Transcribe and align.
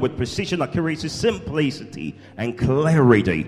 with 0.00 0.16
precision, 0.16 0.62
accuracy, 0.62 1.08
simplicity, 1.08 2.16
and 2.36 2.58
clarity. 2.58 3.46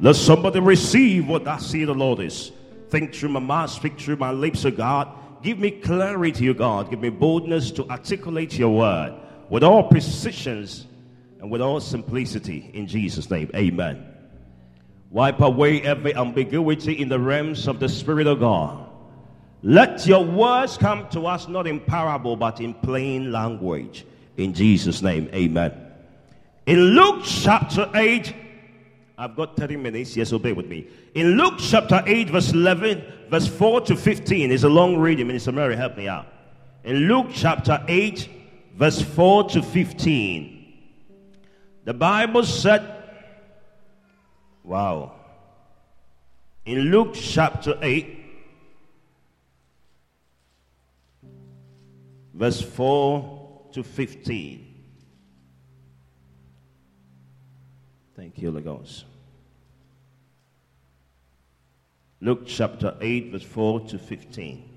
Let 0.00 0.16
somebody 0.16 0.60
receive 0.60 1.28
what 1.28 1.46
I 1.46 1.58
see 1.58 1.84
the 1.84 1.94
Lord 1.94 2.20
is. 2.20 2.52
Think 2.88 3.14
through 3.14 3.28
my 3.28 3.40
mouth, 3.40 3.70
speak 3.70 4.00
through 4.00 4.16
my 4.16 4.32
lips, 4.32 4.64
O 4.64 4.70
God. 4.70 5.08
Give 5.42 5.58
me 5.58 5.70
clarity, 5.70 6.48
O 6.48 6.54
God. 6.54 6.90
Give 6.90 7.00
me 7.00 7.10
boldness 7.10 7.70
to 7.72 7.88
articulate 7.88 8.58
your 8.58 8.76
word 8.76 9.14
with 9.48 9.62
all 9.62 9.84
precisions 9.84 10.86
and 11.40 11.50
with 11.50 11.60
all 11.60 11.80
simplicity. 11.80 12.70
In 12.74 12.86
Jesus' 12.86 13.30
name, 13.30 13.50
amen. 13.54 14.06
Wipe 15.10 15.40
away 15.40 15.82
every 15.82 16.14
ambiguity 16.14 16.92
in 16.92 17.08
the 17.08 17.18
realms 17.18 17.66
of 17.66 17.80
the 17.80 17.88
Spirit 17.88 18.26
of 18.26 18.40
God. 18.40 18.88
Let 19.62 20.06
your 20.06 20.24
words 20.24 20.76
come 20.78 21.08
to 21.10 21.26
us 21.26 21.48
not 21.48 21.66
in 21.66 21.80
parable 21.80 22.36
but 22.36 22.60
in 22.60 22.74
plain 22.74 23.32
language. 23.32 24.06
In 24.36 24.54
Jesus' 24.54 25.02
name, 25.02 25.28
amen. 25.34 25.89
In 26.70 26.78
Luke 26.94 27.22
chapter 27.24 27.90
8, 27.92 28.32
I've 29.18 29.34
got 29.34 29.56
30 29.56 29.74
minutes, 29.74 30.16
yes, 30.16 30.32
obey 30.32 30.52
with 30.52 30.68
me. 30.68 30.86
In 31.16 31.32
Luke 31.32 31.54
chapter 31.58 32.00
8, 32.06 32.30
verse 32.30 32.52
11, 32.52 33.02
verse 33.28 33.48
4 33.48 33.80
to 33.80 33.96
15, 33.96 34.52
is 34.52 34.62
a 34.62 34.68
long 34.68 34.96
reading. 34.96 35.26
Minister 35.26 35.50
Mary, 35.50 35.74
help 35.74 35.96
me 35.96 36.06
out. 36.06 36.28
In 36.84 37.08
Luke 37.08 37.26
chapter 37.32 37.84
8, 37.88 38.28
verse 38.76 39.02
4 39.02 39.48
to 39.48 39.62
15, 39.64 40.74
the 41.86 41.92
Bible 41.92 42.44
said, 42.44 42.88
Wow. 44.62 45.14
In 46.66 46.78
Luke 46.92 47.14
chapter 47.14 47.76
8, 47.82 48.16
verse 52.32 52.62
4 52.62 53.70
to 53.72 53.82
15. 53.82 54.69
Thank 58.16 58.38
you, 58.38 58.50
Holy 58.50 58.62
Ghost. 58.62 59.04
Luke 62.20 62.42
chapter 62.46 62.94
8, 63.00 63.32
verse 63.32 63.42
4 63.42 63.80
to 63.80 63.98
15. 63.98 64.68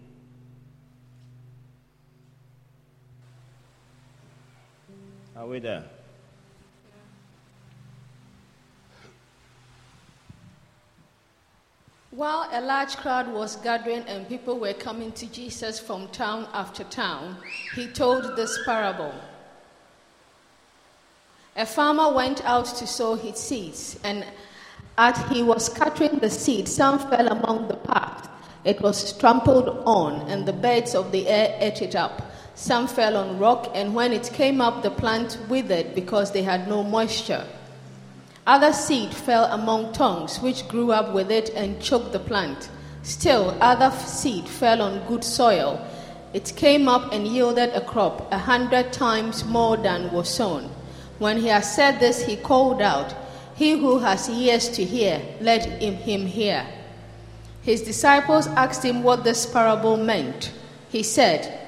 Are 5.36 5.48
we 5.48 5.60
there? 5.60 5.84
While 12.12 12.48
a 12.52 12.62
large 12.62 12.96
crowd 12.98 13.34
was 13.34 13.56
gathering 13.58 14.04
and 14.04 14.30
people 14.30 14.60
were 14.60 14.74
coming 14.74 15.12
to 15.14 15.26
Jesus 15.26 15.80
from 15.80 16.08
town 16.10 16.48
after 16.54 16.84
town, 16.84 17.38
he 17.76 17.88
told 17.88 18.36
this 18.36 18.60
parable. 18.66 19.14
A 21.56 21.68
farmer 21.68 22.12
went 22.12 22.44
out 22.46 22.66
to 22.66 22.88
sow 22.88 23.14
his 23.14 23.38
seeds, 23.38 24.00
and 24.04 24.26
as 24.98 25.16
he 25.30 25.44
was 25.44 25.68
scattering 25.68 26.18
the 26.18 26.32
seed, 26.32 26.68
some 26.68 26.98
fell 26.98 27.28
among 27.28 27.68
the 27.68 27.76
path. 27.76 28.28
It 28.64 28.82
was 28.82 29.16
trampled 29.20 29.70
on, 29.86 30.28
and 30.28 30.48
the 30.48 30.54
birds 30.54 30.96
of 30.96 31.12
the 31.12 31.28
air 31.28 31.56
ate 31.60 31.84
it 31.84 31.96
up. 31.96 32.24
Some 32.56 32.88
fell 32.88 33.16
on 33.16 33.38
rock, 33.38 33.70
and 33.76 33.94
when 33.94 34.14
it 34.14 34.32
came 34.34 34.62
up, 34.62 34.82
the 34.82 34.90
plant 34.90 35.38
withered 35.48 35.94
because 35.94 36.32
they 36.32 36.42
had 36.42 36.68
no 36.68 36.84
moisture. 36.84 37.46
Other 38.48 38.74
seed 38.74 39.14
fell 39.14 39.46
among 39.46 39.94
thorns, 39.94 40.40
which 40.40 40.68
grew 40.68 40.92
up 40.92 41.14
with 41.14 41.30
it 41.30 41.52
and 41.52 41.80
choked 41.80 42.14
the 42.14 42.20
plant. 42.20 42.70
Still, 43.04 43.56
other 43.62 43.92
seed 43.96 44.48
fell 44.48 44.82
on 44.82 45.08
good 45.08 45.24
soil. 45.24 45.86
It 46.34 46.52
came 46.56 46.88
up 46.88 47.14
and 47.14 47.28
yielded 47.28 47.76
a 47.76 47.82
crop 47.82 48.32
a 48.34 48.40
hundred 48.40 48.92
times 48.92 49.46
more 49.46 49.78
than 49.78 50.12
was 50.12 50.30
sown. 50.30 50.73
When 51.20 51.38
he 51.38 51.48
had 51.48 51.66
said 51.66 52.00
this, 52.00 52.26
he 52.26 52.36
called 52.36 52.82
out, 52.82 53.14
He 53.56 53.72
who 53.72 54.00
has 54.00 54.30
ears 54.30 54.70
to 54.70 54.84
hear, 54.84 55.22
let 55.40 55.66
him 55.82 56.26
hear. 56.26 56.66
His 57.62 57.82
disciples 57.82 58.48
asked 58.48 58.84
him 58.84 59.04
what 59.04 59.24
this 59.24 59.46
parable 59.46 59.98
meant. 59.98 60.52
He 60.90 61.04
said, 61.04 61.68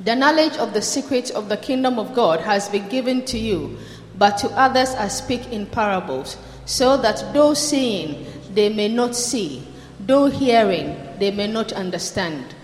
The 0.00 0.16
knowledge 0.16 0.56
of 0.56 0.72
the 0.72 0.82
secrets 0.82 1.30
of 1.30 1.48
the 1.48 1.56
kingdom 1.56 1.98
of 1.98 2.14
God 2.14 2.40
has 2.40 2.68
been 2.68 2.88
given 2.88 3.24
to 3.26 3.38
you 3.38 3.78
but 4.22 4.38
to 4.38 4.48
others 4.50 4.90
I 4.90 5.08
speak 5.08 5.50
in 5.50 5.66
parables, 5.66 6.36
so 6.64 6.96
that 6.98 7.32
though 7.32 7.54
seeing 7.54 8.26
they 8.54 8.68
may 8.68 8.88
not 8.88 9.16
see, 9.16 9.66
though 9.98 10.26
hearing 10.26 10.96
they 11.18 11.30
may 11.30 11.46
not 11.46 11.72
understand. 11.72 12.54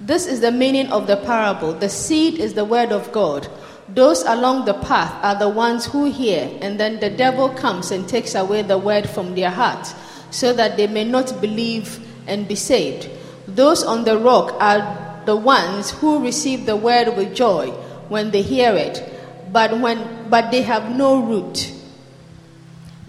This 0.00 0.26
is 0.26 0.40
the 0.40 0.52
meaning 0.52 0.88
of 0.88 1.06
the 1.06 1.16
parable. 1.16 1.72
The 1.72 1.88
seed 1.88 2.38
is 2.38 2.54
the 2.54 2.64
word 2.64 2.92
of 2.92 3.12
God. 3.12 3.48
Those 3.88 4.22
along 4.22 4.66
the 4.66 4.74
path 4.74 5.14
are 5.24 5.38
the 5.38 5.48
ones 5.48 5.86
who 5.86 6.04
hear, 6.04 6.50
and 6.60 6.78
then 6.78 7.00
the 7.00 7.10
devil 7.10 7.48
comes 7.48 7.90
and 7.90 8.08
takes 8.08 8.34
away 8.34 8.62
the 8.62 8.78
word 8.78 9.08
from 9.08 9.34
their 9.34 9.50
hearts, 9.50 9.94
so 10.30 10.52
that 10.52 10.76
they 10.76 10.86
may 10.86 11.04
not 11.04 11.40
believe 11.40 12.04
and 12.26 12.46
be 12.46 12.54
saved. 12.54 13.08
Those 13.46 13.82
on 13.82 14.04
the 14.04 14.18
rock 14.18 14.54
are 14.60 15.22
the 15.24 15.36
ones 15.36 15.90
who 15.90 16.22
receive 16.22 16.66
the 16.66 16.76
word 16.76 17.16
with 17.16 17.34
joy 17.34 17.70
when 18.08 18.30
they 18.30 18.42
hear 18.42 18.74
it 18.74 19.14
but, 19.52 19.78
when, 19.78 20.28
but 20.28 20.50
they 20.50 20.62
have 20.62 20.96
no 20.96 21.20
root. 21.20 21.72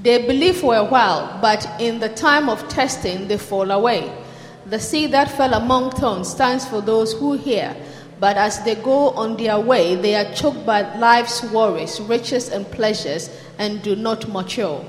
They 0.02 0.26
believe 0.26 0.58
for 0.58 0.76
a 0.76 0.84
while, 0.84 1.40
but 1.42 1.70
in 1.80 2.00
the 2.00 2.10
time 2.10 2.50
of 2.50 2.68
testing, 2.70 3.28
they 3.28 3.38
fall 3.38 3.70
away. 3.72 4.12
The 4.66 4.80
seed 4.80 5.12
that 5.12 5.32
fell 5.32 5.54
among 5.54 5.92
thorns 5.92 6.30
stands 6.30 6.66
for 6.66 6.82
those 6.82 7.14
who 7.14 7.34
hear, 7.34 7.76
but 8.20 8.36
as 8.36 8.62
they 8.64 8.76
go 8.76 9.12
on 9.12 9.38
their 9.38 9.60
way, 9.60 9.96
they 9.96 10.16
are 10.16 10.34
choked 10.34 10.66
by 10.66 10.82
life's 10.98 11.42
worries, 11.52 12.02
riches, 12.02 12.50
and 12.50 12.70
pleasures, 12.70 13.30
and 13.58 13.82
do 13.82 13.96
not 13.96 14.28
mature. 14.28 14.86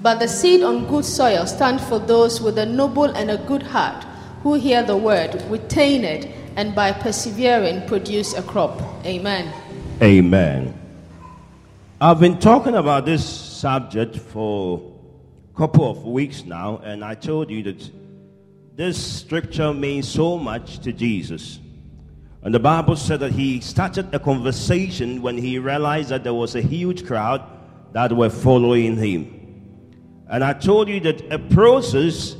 But 0.00 0.18
the 0.18 0.28
seed 0.28 0.62
on 0.62 0.86
good 0.86 1.04
soil 1.04 1.46
stands 1.46 1.84
for 1.86 1.98
those 1.98 2.40
with 2.40 2.58
a 2.58 2.66
noble 2.66 3.04
and 3.04 3.30
a 3.30 3.38
good 3.38 3.62
heart, 3.62 4.04
who 4.42 4.54
hear 4.54 4.82
the 4.82 4.96
word, 4.96 5.42
retain 5.48 6.04
it, 6.04 6.26
and 6.56 6.74
by 6.74 6.92
persevering 6.92 7.86
produce 7.86 8.32
a 8.34 8.42
crop. 8.42 8.80
Amen. 9.04 9.52
Amen. 10.02 10.78
I've 12.00 12.20
been 12.20 12.38
talking 12.38 12.74
about 12.74 13.04
this 13.06 13.24
subject 13.24 14.16
for 14.16 14.94
a 15.54 15.56
couple 15.56 15.90
of 15.90 16.04
weeks 16.04 16.44
now, 16.44 16.78
and 16.84 17.04
I 17.04 17.14
told 17.14 17.50
you 17.50 17.62
that 17.64 17.90
this 18.74 19.20
scripture 19.20 19.72
means 19.72 20.06
so 20.08 20.38
much 20.38 20.78
to 20.80 20.92
Jesus. 20.92 21.58
And 22.46 22.54
the 22.54 22.60
Bible 22.60 22.94
said 22.94 23.18
that 23.20 23.32
he 23.32 23.58
started 23.58 24.14
a 24.14 24.20
conversation 24.20 25.20
when 25.20 25.36
he 25.36 25.58
realized 25.58 26.10
that 26.10 26.22
there 26.22 26.32
was 26.32 26.54
a 26.54 26.60
huge 26.60 27.04
crowd 27.04 27.42
that 27.92 28.12
were 28.12 28.30
following 28.30 28.96
him. 28.96 29.82
And 30.30 30.44
I 30.44 30.52
told 30.52 30.88
you 30.88 31.00
that 31.00 31.22
a 31.32 31.40
process 31.40 32.36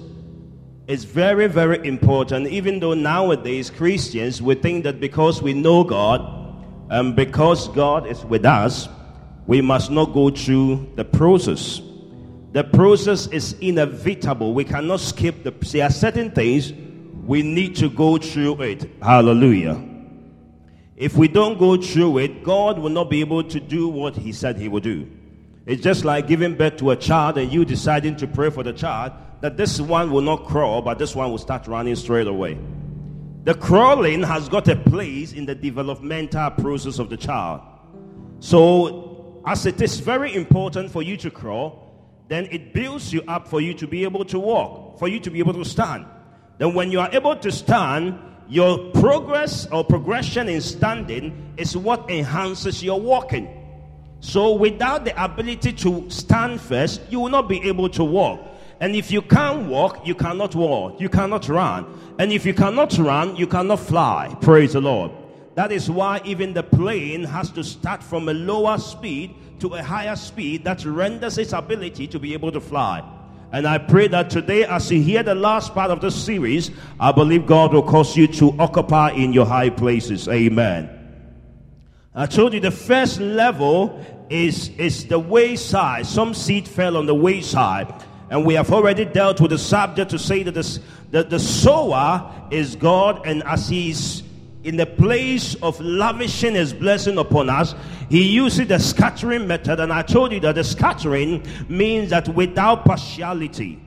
is 0.87 1.03
very, 1.03 1.49
very 1.49 1.85
important, 1.85 2.47
even 2.47 2.79
though 2.79 2.95
nowadays 2.95 3.69
Christians 3.69 4.41
we 4.41 4.55
think 4.55 4.85
that 4.85 5.01
because 5.01 5.43
we 5.43 5.53
know 5.53 5.83
God, 5.83 6.21
and 6.89 7.17
because 7.17 7.67
God 7.67 8.07
is 8.07 8.25
with 8.27 8.45
us, 8.45 8.89
we 9.49 9.61
must 9.61 9.91
not 9.91 10.15
go 10.15 10.31
through 10.31 10.89
the 10.95 11.05
process. 11.05 11.81
The 12.53 12.63
process 12.63 13.27
is 13.27 13.55
inevitable. 13.55 14.55
We 14.55 14.63
cannot 14.63 15.01
skip 15.01 15.43
the. 15.43 15.51
There 15.51 15.85
are 15.85 15.91
certain 15.91 16.31
things 16.31 16.73
we 17.25 17.43
need 17.43 17.75
to 17.79 17.91
go 17.91 18.19
through 18.19 18.63
it. 18.63 18.89
Hallelujah. 19.03 19.96
If 20.97 21.15
we 21.15 21.29
don't 21.29 21.59
go 21.59 21.77
through 21.77 22.19
it, 22.19 22.43
God 22.43 22.79
will 22.79 22.91
not 22.91 23.11
be 23.11 23.21
able 23.21 23.45
to 23.45 23.61
do 23.61 23.87
what 23.87 24.17
He 24.17 24.33
said 24.33 24.57
He 24.57 24.67
would 24.69 24.83
do. 24.83 25.07
It's 25.67 25.83
just 25.83 26.05
like 26.05 26.27
giving 26.27 26.55
birth 26.55 26.79
to 26.79 26.91
a 26.93 26.97
child 26.97 27.37
and 27.37 27.53
you 27.53 27.65
deciding 27.65 28.17
to 28.17 28.27
pray 28.27 28.51
for 28.51 28.63
the 28.63 28.73
child 28.73 29.13
that 29.41 29.57
this 29.57 29.81
one 29.81 30.11
will 30.11 30.23
not 30.23 30.47
crawl, 30.47 30.81
but 30.81 30.99
this 30.99 31.15
one 31.15 31.31
will 31.31 31.39
start 31.39 31.67
running 31.67 31.97
straight 31.97 32.27
away. 32.27 32.59
The 33.45 33.55
crawling 33.55 34.23
has 34.23 34.49
got 34.49 34.69
a 34.69 34.77
place 34.77 35.33
in 35.33 35.45
the 35.45 35.55
developmental 35.55 36.51
process 36.53 36.99
of 36.99 37.11
the 37.11 37.17
child. 37.17 37.61
So, 38.41 39.43
as 39.47 39.67
it 39.67 39.81
is 39.81 40.01
very 40.01 40.35
important 40.35 40.91
for 40.91 41.03
you 41.03 41.17
to 41.19 41.31
crawl, 41.31 41.83
then 42.29 42.49
it 42.51 42.73
builds 42.73 43.13
you 43.13 43.23
up 43.29 43.47
for 43.47 43.61
you 43.61 43.75
to 43.75 43.87
be 43.87 44.05
able 44.05 44.25
to 44.27 44.39
walk, 44.39 44.99
for 44.99 45.09
you 45.09 45.21
to 45.21 45.31
be 45.31 45.41
able 45.41 45.55
to 45.55 45.65
stand. 45.65 46.07
Then, 46.59 46.75
when 46.75 46.91
you 46.91 47.01
are 47.01 47.11
able 47.13 47.37
to 47.37 47.53
stand, 47.53 48.19
your 48.49 48.79
progress 48.93 49.67
or 49.73 49.85
progression 49.85 50.49
in 50.49 50.61
standing 50.61 51.55
is 51.57 51.77
what 51.77 52.09
enhances 52.11 52.83
your 52.83 53.01
walking. 53.01 53.49
So, 54.21 54.55
without 54.55 55.05
the 55.05 55.23
ability 55.23 55.73
to 55.75 56.09
stand 56.11 56.61
first, 56.61 57.01
you 57.11 57.21
will 57.21 57.29
not 57.29 57.49
be 57.49 57.63
able 57.69 57.89
to 57.91 58.05
walk. 58.05 58.41
And 58.81 58.95
if 58.95 59.11
you 59.11 59.23
can't 59.23 59.69
walk, 59.69 60.07
you 60.07 60.15
cannot 60.15 60.55
walk. 60.55 61.01
You 61.01 61.09
cannot 61.09 61.49
run. 61.49 61.87
And 62.19 62.33
if 62.33 62.45
you 62.45 62.55
cannot 62.55 62.97
run, 62.99 63.37
you 63.37 63.47
cannot 63.47 63.81
fly. 63.81 64.37
Praise 64.41 64.75
the 64.75 64.81
Lord. 64.81 65.13
That 65.55 65.73
is 65.73 65.91
why 65.91 66.21
even 66.25 66.53
the 66.53 66.63
plane 66.63 67.25
has 67.25 67.51
to 67.53 67.65
start 67.65 68.03
from 68.03 68.29
a 68.29 68.35
lower 68.35 68.77
speed 68.79 69.35
to 69.61 69.75
a 69.75 69.83
higher 69.83 70.17
speed 70.17 70.65
that 70.65 70.85
renders 70.85 71.39
its 71.39 71.53
ability 71.55 72.07
to 72.09 72.19
be 72.19 72.35
able 72.35 72.53
to 72.53 72.61
fly. 72.61 73.03
And 73.53 73.67
I 73.67 73.79
pray 73.79 74.09
that 74.09 74.29
today, 74.29 74.65
as 74.65 74.91
you 74.91 75.01
hear 75.01 75.23
the 75.23 75.35
last 75.35 75.73
part 75.73 75.91
of 75.91 76.01
this 76.01 76.15
series, 76.15 76.71
I 76.99 77.13
believe 77.13 77.47
God 77.47 77.73
will 77.73 77.83
cause 77.83 78.17
you 78.17 78.27
to 78.29 78.55
occupy 78.59 79.13
in 79.13 79.33
your 79.33 79.47
high 79.47 79.71
places. 79.71 80.29
Amen. 80.29 80.91
I 82.15 82.27
told 82.27 82.55
you 82.55 82.61
the 82.61 82.71
first 82.71 83.21
level 83.21 84.05
is, 84.31 84.71
is 84.79 85.07
the 85.07 85.19
wayside. 85.19 86.07
Some 86.07 86.35
seed 86.35 86.67
fell 86.67 86.97
on 86.97 87.07
the 87.07 87.15
wayside. 87.15 87.93
And 88.31 88.45
we 88.45 88.55
have 88.55 88.73
already 88.73 89.05
dealt 89.05 89.41
with 89.41 89.53
the 89.53 89.59
subject 89.59 90.11
to 90.11 90.19
say 90.19 90.43
that 90.43 90.53
the, 90.53 90.81
the, 91.11 91.25
the 91.25 91.39
sower 91.39 92.49
is 92.51 92.75
God, 92.75 93.25
and 93.27 93.43
as 93.45 93.69
He's 93.69 94.23
in 94.67 94.77
the 94.77 94.87
place 94.87 95.55
of 95.63 95.81
lavishing 95.81 96.55
His 96.55 96.73
blessing 96.73 97.19
upon 97.19 97.49
us, 97.49 97.75
He 98.11 98.23
uses 98.23 98.67
the 98.67 98.79
scattering 98.79 99.47
method. 99.47 99.79
And 99.79 99.93
I 99.93 100.03
told 100.03 100.33
you 100.33 100.41
that 100.41 100.57
the 100.57 100.65
scattering 100.65 101.47
means 101.69 102.11
that 102.11 102.29
without 102.29 102.85
partiality, 102.85 103.81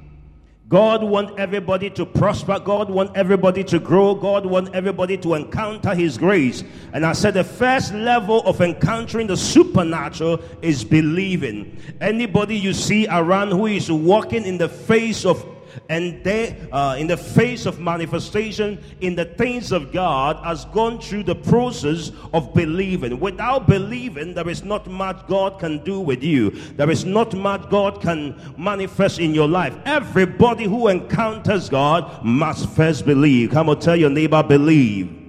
God 0.70 1.04
wants 1.04 1.34
everybody 1.38 1.90
to 1.90 2.06
prosper. 2.06 2.60
God 2.60 2.92
wants 2.92 3.12
everybody 3.16 3.64
to 3.66 3.80
grow. 3.80 4.14
God 4.14 4.46
wants 4.46 4.70
everybody 4.74 5.18
to 5.18 5.34
encounter 5.34 5.96
His 5.96 6.18
grace. 6.18 6.64
And 6.94 7.06
I 7.06 7.14
said 7.14 7.34
the 7.34 7.44
first 7.44 7.94
level 7.94 8.42
of 8.42 8.62
encountering 8.62 9.28
the 9.28 9.36
supernatural 9.36 10.40
is 10.62 10.84
believing. 10.84 11.76
Anybody 12.00 12.56
you 12.56 12.74
see 12.74 13.08
around 13.08 13.50
who 13.50 13.66
is 13.66 13.92
walking 13.92 14.46
in 14.46 14.60
the 14.60 14.70
face 14.70 15.26
of 15.26 15.44
and 15.90 16.24
they, 16.24 16.56
uh, 16.72 16.96
in 16.98 17.08
the 17.08 17.18
face 17.18 17.66
of 17.66 17.80
manifestation 17.80 18.82
in 19.02 19.16
the 19.16 19.26
things 19.26 19.72
of 19.72 19.92
God, 19.92 20.44
has 20.44 20.66
gone 20.66 21.00
through 21.00 21.24
the 21.24 21.36
process 21.36 22.12
of 22.34 22.54
believing. 22.54 23.20
Without 23.20 23.68
believing, 23.68 24.34
there 24.34 24.50
is 24.50 24.64
not 24.64 24.88
much 24.88 25.26
God 25.28 25.60
can 25.60 25.84
do 25.84 26.00
with 26.00 26.24
you. 26.24 26.52
There 26.52 26.90
is 26.90 27.06
not 27.06 27.34
much 27.34 27.70
God 27.70 28.02
can 28.02 28.36
manifest 28.58 29.20
in 29.20 29.34
your 29.34 29.48
life. 29.48 29.76
Everybody 29.86 30.66
who 30.66 30.88
encounters 30.88 31.70
God 31.70 32.24
must 32.24 32.70
first 32.70 33.06
believe. 33.06 33.52
Come 33.52 33.70
on, 33.70 33.80
tell 33.80 33.96
your 33.96 34.10
neighbor, 34.10 34.44
believe. 34.44 35.20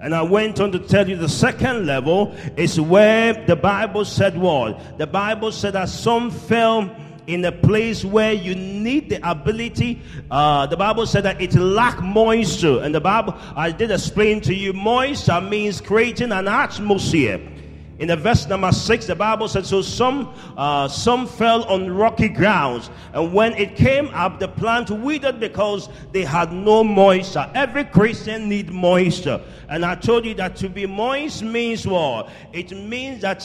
And 0.00 0.14
I 0.14 0.22
went 0.22 0.60
on 0.60 0.70
to 0.72 0.78
tell 0.78 1.08
you 1.08 1.16
the 1.16 1.28
second 1.28 1.86
level 1.86 2.34
is 2.56 2.80
where 2.80 3.32
the 3.46 3.56
Bible 3.56 4.04
said 4.04 4.38
what? 4.38 4.96
The 4.96 5.08
Bible 5.08 5.50
said 5.50 5.72
that 5.74 5.88
some 5.88 6.30
fell 6.30 6.94
in 7.28 7.44
a 7.44 7.52
place 7.52 8.04
where 8.04 8.32
you 8.32 8.54
need 8.54 9.10
the 9.10 9.30
ability. 9.30 10.00
Uh, 10.30 10.66
the 10.66 10.76
Bible 10.76 11.06
said 11.06 11.22
that 11.24 11.40
it 11.40 11.54
lack 11.54 12.02
moisture, 12.02 12.80
and 12.80 12.92
the 12.94 13.00
Bible 13.00 13.36
I 13.54 13.70
did 13.70 13.90
explain 13.90 14.40
to 14.40 14.54
you. 14.54 14.72
Moisture 14.72 15.40
means 15.40 15.80
creating 15.80 16.32
an 16.32 16.48
atmosphere. 16.48 17.38
In 17.98 18.06
the 18.08 18.16
verse 18.16 18.46
number 18.46 18.70
six, 18.72 19.06
the 19.06 19.14
Bible 19.14 19.46
said, 19.48 19.66
"So 19.66 19.82
some 19.82 20.32
uh, 20.56 20.88
some 20.88 21.26
fell 21.26 21.64
on 21.64 21.90
rocky 21.90 22.28
grounds, 22.28 22.90
and 23.12 23.34
when 23.34 23.52
it 23.54 23.76
came 23.76 24.08
up, 24.14 24.40
the 24.40 24.48
plant 24.48 24.88
withered 24.88 25.38
because 25.38 25.90
they 26.12 26.24
had 26.24 26.52
no 26.52 26.82
moisture." 26.82 27.50
Every 27.54 27.84
Christian 27.84 28.48
need 28.48 28.72
moisture, 28.72 29.40
and 29.68 29.84
I 29.84 29.96
told 29.96 30.24
you 30.24 30.34
that 30.34 30.56
to 30.56 30.68
be 30.68 30.86
moist 30.86 31.42
means 31.42 31.86
what? 31.86 32.30
It 32.52 32.70
means 32.70 33.20
that 33.22 33.42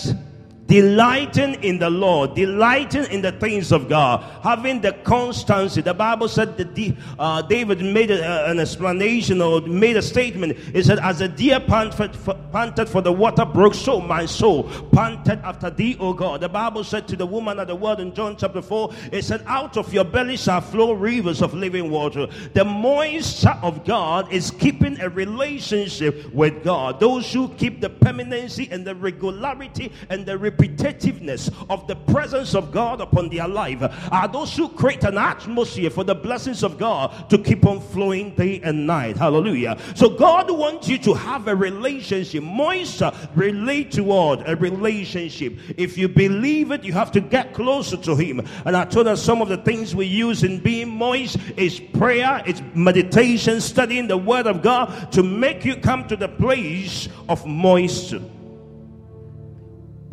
delighting 0.74 1.54
in 1.64 1.78
the 1.78 1.88
Lord, 1.88 2.34
delighting 2.34 3.06
in 3.12 3.22
the 3.22 3.32
things 3.34 3.72
of 3.72 3.88
God, 3.88 4.24
having 4.42 4.82
the 4.82 4.92
constancy. 5.04 5.82
The 5.82 5.94
Bible 5.94 6.28
said 6.28 6.58
that 6.58 6.96
uh, 7.20 7.44
David 7.44 7.80
made 7.82 8.10
a, 8.10 8.50
an 8.50 8.60
explanation 8.60 9.40
or 9.40 9.62
made 9.62 9.98
a 9.98 10.02
statement. 10.02 10.58
He 10.58 10.82
said, 10.82 10.98
As 10.98 11.22
a 11.22 11.28
deer 11.28 11.60
panted 11.60 12.16
for, 12.16 12.34
panted 12.52 12.90
for 12.90 13.04
the 13.04 13.12
water 13.12 13.46
brook, 13.46 13.76
so 13.76 14.02
my 14.02 14.26
soul 14.26 14.64
panted 14.92 15.38
after 15.44 15.70
thee, 15.70 15.96
O 16.00 16.12
God. 16.12 16.42
The 16.42 16.50
Bible 16.50 16.84
said 16.84 17.08
to 17.10 17.16
the 17.16 17.28
woman 17.28 17.60
at 17.60 17.68
the 17.68 17.76
word 17.76 18.00
in 18.00 18.12
John 18.16 18.36
chapter 18.36 18.64
4, 18.64 18.94
it 19.12 19.22
said, 19.22 19.44
Out 19.46 19.78
of 19.78 19.94
your 19.94 20.06
belly 20.06 20.38
shall 20.38 20.62
flow 20.62 20.94
rivers 20.94 21.44
of 21.44 21.54
living 21.54 21.92
water. 21.92 22.26
The 22.56 22.66
moisture 22.66 23.60
of 23.62 23.86
God 23.86 24.34
is 24.34 24.50
keeping 24.50 25.00
a 25.02 25.10
relationship 25.10 26.34
with 26.34 26.64
God. 26.64 27.00
Those 27.00 27.32
who 27.32 27.50
keep 27.50 27.80
the 27.80 27.92
permanency 27.92 28.70
and 28.72 28.84
the 28.84 28.96
regularity 28.96 29.92
and 30.10 30.26
the 30.26 30.36
repetitiveness 30.68 31.54
of 31.70 31.88
the 31.88 31.96
presence 31.96 32.56
of 32.56 32.72
God 32.72 33.02
upon 33.02 33.30
their 33.30 33.48
life 33.48 33.82
are 34.12 34.28
those 34.28 34.56
who 34.56 34.70
create 34.70 35.04
an 35.04 35.18
atmosphere 35.18 35.90
for 35.90 36.04
the 36.04 36.16
blessings 36.16 36.64
of 36.64 36.78
God 36.78 37.30
to 37.30 37.38
keep 37.38 37.66
on 37.66 37.80
flowing 37.80 38.36
day 38.36 38.62
and 38.64 38.88
night. 38.88 39.18
Hallelujah. 39.18 39.78
So 39.96 40.10
God 40.10 40.50
wants 40.52 40.88
you 40.88 40.98
to 41.00 41.14
have 41.14 41.48
a 41.48 41.56
relationship. 41.56 42.44
Moisture 42.44 43.04
uh, 43.14 43.28
relate 43.36 43.92
toward 43.92 44.48
a 44.48 44.56
relationship. 44.56 45.58
If 45.78 45.98
you 45.98 46.08
believe 46.08 46.72
it, 46.72 46.84
you 46.84 46.94
have 46.94 47.12
to 47.12 47.22
get 47.22 47.54
closer 47.54 47.98
to 47.98 48.16
Him. 48.16 48.42
And 48.66 48.76
I 48.76 48.86
told 48.86 49.08
us 49.08 49.22
some 49.22 49.42
of 49.42 49.50
the 49.50 49.58
things 49.58 49.96
we 49.96 50.06
use 50.06 50.44
in 50.44 50.60
being 50.60 50.90
moist 50.90 51.38
is 51.58 51.80
prayer, 51.80 52.42
it's 52.46 52.62
meditation, 52.74 53.62
studying 53.62 54.08
the 54.08 54.18
Word 54.18 54.48
of 54.48 54.62
God 54.62 55.12
to 55.12 55.24
make 55.24 55.66
you 55.66 55.76
come 55.76 56.08
to 56.08 56.16
the 56.16 56.28
place 56.28 57.10
of 57.30 57.46
moisture. 57.46 58.22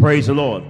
Praise 0.01 0.29
the 0.29 0.35
Lord. 0.35 0.65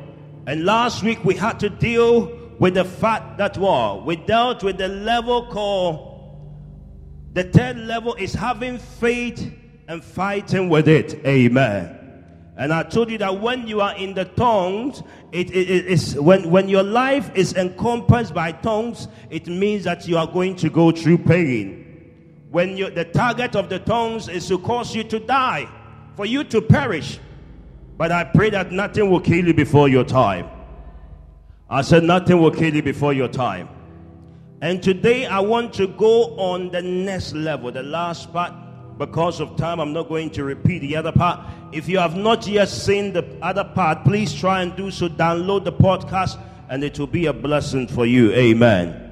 And 0.46 0.64
last 0.64 1.04
week 1.04 1.24
we 1.24 1.36
had 1.36 1.60
to 1.60 1.70
deal 1.70 2.36
with 2.58 2.74
the 2.74 2.84
fact 2.84 3.38
that 3.38 3.56
what? 3.56 4.04
We 4.04 4.16
dealt 4.16 4.64
with 4.64 4.76
the 4.76 4.88
level 4.88 5.46
called 5.46 6.08
the 7.32 7.44
third 7.44 7.76
level 7.78 8.14
is 8.16 8.34
having 8.34 8.78
faith 8.78 9.54
and 9.86 10.02
fighting 10.02 10.68
with 10.68 10.88
it. 10.88 11.24
Amen. 11.24 11.96
And 12.56 12.72
I 12.72 12.82
told 12.82 13.08
you 13.08 13.18
that 13.18 13.40
when 13.40 13.68
you 13.68 13.80
are 13.80 13.96
in 13.96 14.14
the 14.14 14.24
tongues, 14.24 15.04
it, 15.30 15.48
it, 15.50 15.70
it 15.70 15.86
is 15.86 16.18
when, 16.18 16.50
when 16.50 16.68
your 16.68 16.82
life 16.82 17.30
is 17.36 17.54
encompassed 17.54 18.34
by 18.34 18.50
tongues, 18.50 19.06
it 19.30 19.46
means 19.46 19.84
that 19.84 20.08
you 20.08 20.18
are 20.18 20.26
going 20.26 20.56
to 20.56 20.68
go 20.68 20.90
through 20.90 21.18
pain. 21.18 21.86
When 22.50 22.76
you, 22.76 22.90
the 22.90 23.04
target 23.04 23.54
of 23.54 23.68
the 23.68 23.78
tongues 23.78 24.28
is 24.28 24.48
to 24.48 24.58
cause 24.58 24.92
you 24.92 25.04
to 25.04 25.20
die, 25.20 25.68
for 26.16 26.26
you 26.26 26.42
to 26.42 26.60
perish. 26.60 27.20
But 28.00 28.12
I 28.12 28.24
pray 28.24 28.48
that 28.48 28.72
nothing 28.72 29.10
will 29.10 29.20
kill 29.20 29.46
you 29.46 29.52
before 29.52 29.86
your 29.86 30.04
time. 30.04 30.48
I 31.68 31.82
said, 31.82 32.02
nothing 32.02 32.40
will 32.40 32.50
kill 32.50 32.74
you 32.74 32.82
before 32.82 33.12
your 33.12 33.28
time. 33.28 33.68
And 34.62 34.82
today 34.82 35.26
I 35.26 35.40
want 35.40 35.74
to 35.74 35.86
go 35.86 36.34
on 36.38 36.70
the 36.70 36.80
next 36.80 37.34
level, 37.34 37.70
the 37.70 37.82
last 37.82 38.32
part. 38.32 38.54
Because 38.96 39.38
of 39.38 39.54
time, 39.58 39.80
I'm 39.80 39.92
not 39.92 40.08
going 40.08 40.30
to 40.30 40.44
repeat 40.44 40.78
the 40.78 40.96
other 40.96 41.12
part. 41.12 41.40
If 41.72 41.90
you 41.90 41.98
have 41.98 42.16
not 42.16 42.46
yet 42.46 42.70
seen 42.70 43.12
the 43.12 43.36
other 43.42 43.64
part, 43.64 44.02
please 44.04 44.32
try 44.32 44.62
and 44.62 44.74
do 44.74 44.90
so. 44.90 45.06
Download 45.06 45.64
the 45.64 45.72
podcast, 45.72 46.40
and 46.70 46.82
it 46.82 46.98
will 46.98 47.06
be 47.06 47.26
a 47.26 47.34
blessing 47.34 47.86
for 47.86 48.06
you. 48.06 48.32
Amen. 48.32 49.10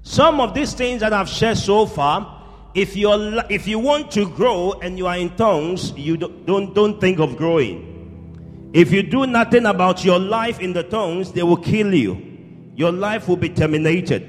Some 0.00 0.40
of 0.40 0.54
these 0.54 0.72
things 0.72 1.00
that 1.02 1.12
I've 1.12 1.28
shared 1.28 1.58
so 1.58 1.84
far 1.84 2.41
if 2.74 2.96
you're 2.96 3.42
if 3.50 3.66
you 3.66 3.78
want 3.78 4.10
to 4.12 4.28
grow 4.30 4.72
and 4.72 4.96
you 4.96 5.06
are 5.06 5.16
in 5.16 5.34
tongues, 5.36 5.92
you 5.92 6.16
don't, 6.16 6.46
don't 6.46 6.74
don't 6.74 7.00
think 7.00 7.18
of 7.18 7.36
growing. 7.36 8.70
If 8.72 8.90
you 8.90 9.02
do 9.02 9.26
nothing 9.26 9.66
about 9.66 10.04
your 10.04 10.18
life 10.18 10.60
in 10.60 10.72
the 10.72 10.82
tongues, 10.82 11.32
they 11.32 11.42
will 11.42 11.58
kill 11.58 11.92
you. 11.92 12.72
Your 12.74 12.90
life 12.90 13.28
will 13.28 13.36
be 13.36 13.50
terminated. 13.50 14.28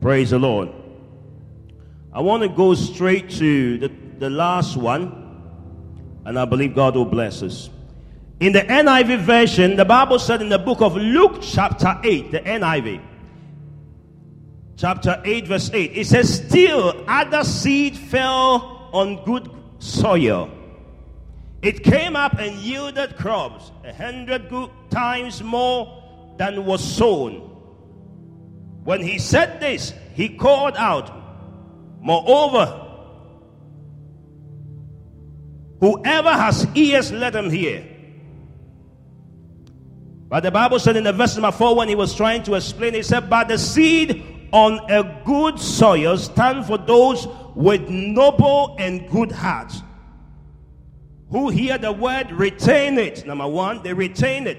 Praise 0.00 0.30
the 0.30 0.38
Lord. 0.38 0.68
I 2.12 2.20
want 2.20 2.42
to 2.44 2.48
go 2.48 2.74
straight 2.74 3.30
to 3.30 3.78
the, 3.78 3.90
the 4.18 4.30
last 4.30 4.76
one, 4.76 5.42
and 6.24 6.38
I 6.38 6.44
believe 6.44 6.74
God 6.74 6.94
will 6.94 7.04
bless 7.04 7.42
us. 7.42 7.68
In 8.38 8.52
the 8.52 8.60
NIV 8.60 9.20
version, 9.20 9.76
the 9.76 9.84
Bible 9.84 10.18
said 10.18 10.42
in 10.42 10.48
the 10.48 10.58
book 10.58 10.80
of 10.82 10.96
Luke, 10.96 11.38
chapter 11.40 11.98
8, 12.04 12.30
the 12.30 12.40
NIV 12.40 13.00
chapter 14.82 15.22
8, 15.24 15.46
verse 15.46 15.70
8. 15.72 15.92
It 15.96 16.06
says, 16.08 16.42
Still 16.44 17.04
other 17.06 17.44
seed 17.44 17.96
fell 17.96 18.90
on 18.92 19.24
good 19.24 19.48
soil. 19.78 20.50
It 21.62 21.84
came 21.84 22.16
up 22.16 22.40
and 22.40 22.56
yielded 22.56 23.16
crops 23.16 23.70
a 23.84 23.94
hundred 23.94 24.48
good 24.48 24.70
times 24.90 25.40
more 25.40 26.34
than 26.36 26.66
was 26.66 26.82
sown. 26.82 27.34
When 28.82 29.00
he 29.00 29.20
said 29.20 29.60
this, 29.60 29.94
he 30.14 30.30
called 30.30 30.74
out, 30.76 31.12
Moreover, 32.00 32.66
whoever 35.78 36.32
has 36.32 36.66
ears, 36.74 37.12
let 37.12 37.36
him 37.36 37.50
hear. 37.50 37.86
But 40.28 40.42
the 40.42 40.50
Bible 40.50 40.80
said 40.80 40.96
in 40.96 41.04
the 41.04 41.12
verse 41.12 41.36
number 41.36 41.56
4, 41.56 41.76
when 41.76 41.88
he 41.88 41.94
was 41.94 42.16
trying 42.16 42.42
to 42.44 42.54
explain, 42.54 42.94
he 42.94 43.04
said, 43.04 43.30
But 43.30 43.46
the 43.46 43.58
seed 43.58 44.31
on 44.52 44.78
a 44.90 45.22
good 45.24 45.58
soil 45.58 46.16
stand 46.16 46.66
for 46.66 46.78
those 46.78 47.26
with 47.54 47.88
noble 47.88 48.76
and 48.78 49.08
good 49.10 49.32
hearts. 49.32 49.82
Who 51.30 51.48
hear 51.48 51.78
the 51.78 51.92
word 51.92 52.30
retain 52.30 52.98
it. 52.98 53.26
Number 53.26 53.46
one 53.48 53.82
they 53.82 53.94
retain 53.94 54.46
it 54.46 54.58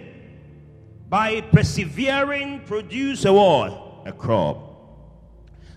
by 1.10 1.42
persevering 1.42 2.62
produce 2.66 3.26
a 3.26 3.34
what? 3.34 4.02
A 4.06 4.12
crop. 4.12 4.72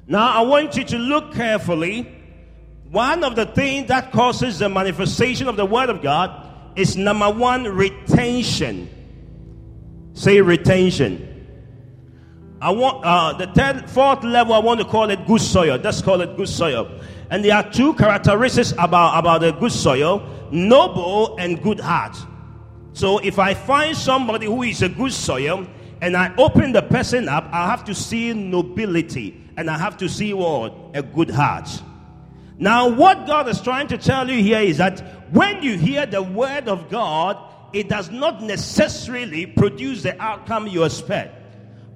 Now 0.06 0.28
i 0.28 0.40
want 0.40 0.76
you 0.76 0.84
to 0.84 0.98
look 0.98 1.34
carefully. 1.34 2.12
One 2.90 3.24
of 3.24 3.36
the 3.36 3.46
things 3.46 3.88
that 3.88 4.12
causes 4.12 4.60
the 4.60 4.68
manifestation 4.68 5.48
of 5.48 5.56
the 5.56 5.66
word 5.66 5.90
of 5.90 6.02
god 6.02 6.78
is 6.78 6.96
number 6.96 7.30
one 7.30 7.64
retention. 7.64 8.88
Say 10.14 10.40
retention 10.40 11.25
I 12.60 12.70
want 12.70 13.04
uh, 13.04 13.32
the 13.34 13.46
third, 13.48 13.90
fourth 13.90 14.24
level. 14.24 14.54
I 14.54 14.58
want 14.58 14.80
to 14.80 14.86
call 14.86 15.10
it 15.10 15.26
good 15.26 15.42
soil. 15.42 15.78
Let's 15.82 16.00
call 16.00 16.20
it 16.22 16.36
good 16.36 16.48
soil. 16.48 16.90
And 17.30 17.44
there 17.44 17.54
are 17.54 17.70
two 17.70 17.94
characteristics 17.94 18.72
about 18.78 19.18
about 19.18 19.42
the 19.42 19.52
good 19.52 19.72
soil. 19.72 20.22
noble 20.50 21.36
and 21.38 21.62
good 21.62 21.80
heart. 21.80 22.16
So 22.92 23.18
if 23.18 23.38
I 23.38 23.54
find 23.54 23.96
somebody 23.96 24.46
who 24.46 24.62
is 24.62 24.82
a 24.82 24.88
good 24.88 25.12
soil 25.12 25.66
and 26.00 26.16
I 26.16 26.34
open 26.36 26.72
the 26.72 26.82
person 26.82 27.28
up, 27.28 27.48
I 27.52 27.66
have 27.66 27.84
to 27.84 27.94
see 27.94 28.32
nobility 28.32 29.42
and 29.56 29.70
I 29.70 29.78
have 29.78 29.96
to 29.98 30.08
see 30.08 30.32
what? 30.32 30.74
A 30.94 31.02
good 31.02 31.30
heart. 31.30 31.68
Now, 32.58 32.88
what 32.88 33.26
God 33.26 33.48
is 33.48 33.60
trying 33.60 33.88
to 33.88 33.98
tell 33.98 34.30
you 34.30 34.42
here 34.42 34.60
is 34.60 34.78
that 34.78 35.00
when 35.30 35.62
you 35.62 35.76
hear 35.76 36.06
the 36.06 36.22
word 36.22 36.68
of 36.68 36.88
God, 36.88 37.36
it 37.74 37.88
does 37.88 38.10
not 38.10 38.42
necessarily 38.42 39.44
produce 39.44 40.02
the 40.02 40.20
outcome 40.22 40.66
you 40.66 40.84
expect. 40.84 41.34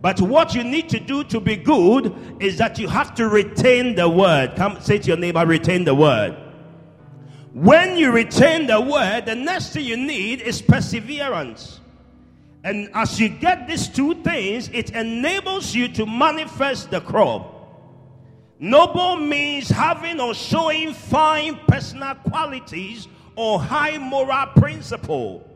But 0.00 0.20
what 0.20 0.54
you 0.54 0.64
need 0.64 0.88
to 0.90 1.00
do 1.00 1.24
to 1.24 1.40
be 1.40 1.56
good 1.56 2.14
is 2.40 2.56
that 2.58 2.78
you 2.78 2.88
have 2.88 3.14
to 3.16 3.28
retain 3.28 3.94
the 3.94 4.08
word. 4.08 4.56
Come 4.56 4.80
say 4.80 4.98
to 4.98 5.08
your 5.08 5.16
neighbor, 5.16 5.44
retain 5.44 5.84
the 5.84 5.94
word. 5.94 6.36
When 7.52 7.96
you 7.96 8.12
retain 8.12 8.66
the 8.66 8.80
word, 8.80 9.26
the 9.26 9.34
next 9.34 9.72
thing 9.72 9.84
you 9.84 9.96
need 9.96 10.40
is 10.40 10.62
perseverance. 10.62 11.80
And 12.62 12.90
as 12.94 13.18
you 13.20 13.28
get 13.28 13.66
these 13.66 13.88
two 13.88 14.14
things, 14.22 14.68
it 14.72 14.90
enables 14.90 15.74
you 15.74 15.88
to 15.88 16.06
manifest 16.06 16.90
the 16.90 17.00
crop. 17.00 17.56
Noble 18.58 19.16
means 19.16 19.68
having 19.68 20.20
or 20.20 20.34
showing 20.34 20.92
fine 20.92 21.58
personal 21.66 22.14
qualities 22.14 23.08
or 23.34 23.58
high 23.58 23.96
moral 23.96 24.46
principle. 24.48 25.49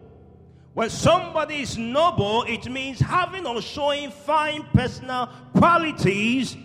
When 0.75 0.91
somebody 0.91 1.63
is 1.63 1.79
noble, 1.79 2.43
it 2.43 2.69
means 2.69 2.99
having 2.99 3.47
or 3.47 3.63
showing 3.63 4.11
fine 4.11 4.65
personal 4.75 5.29
qualities 5.57 6.57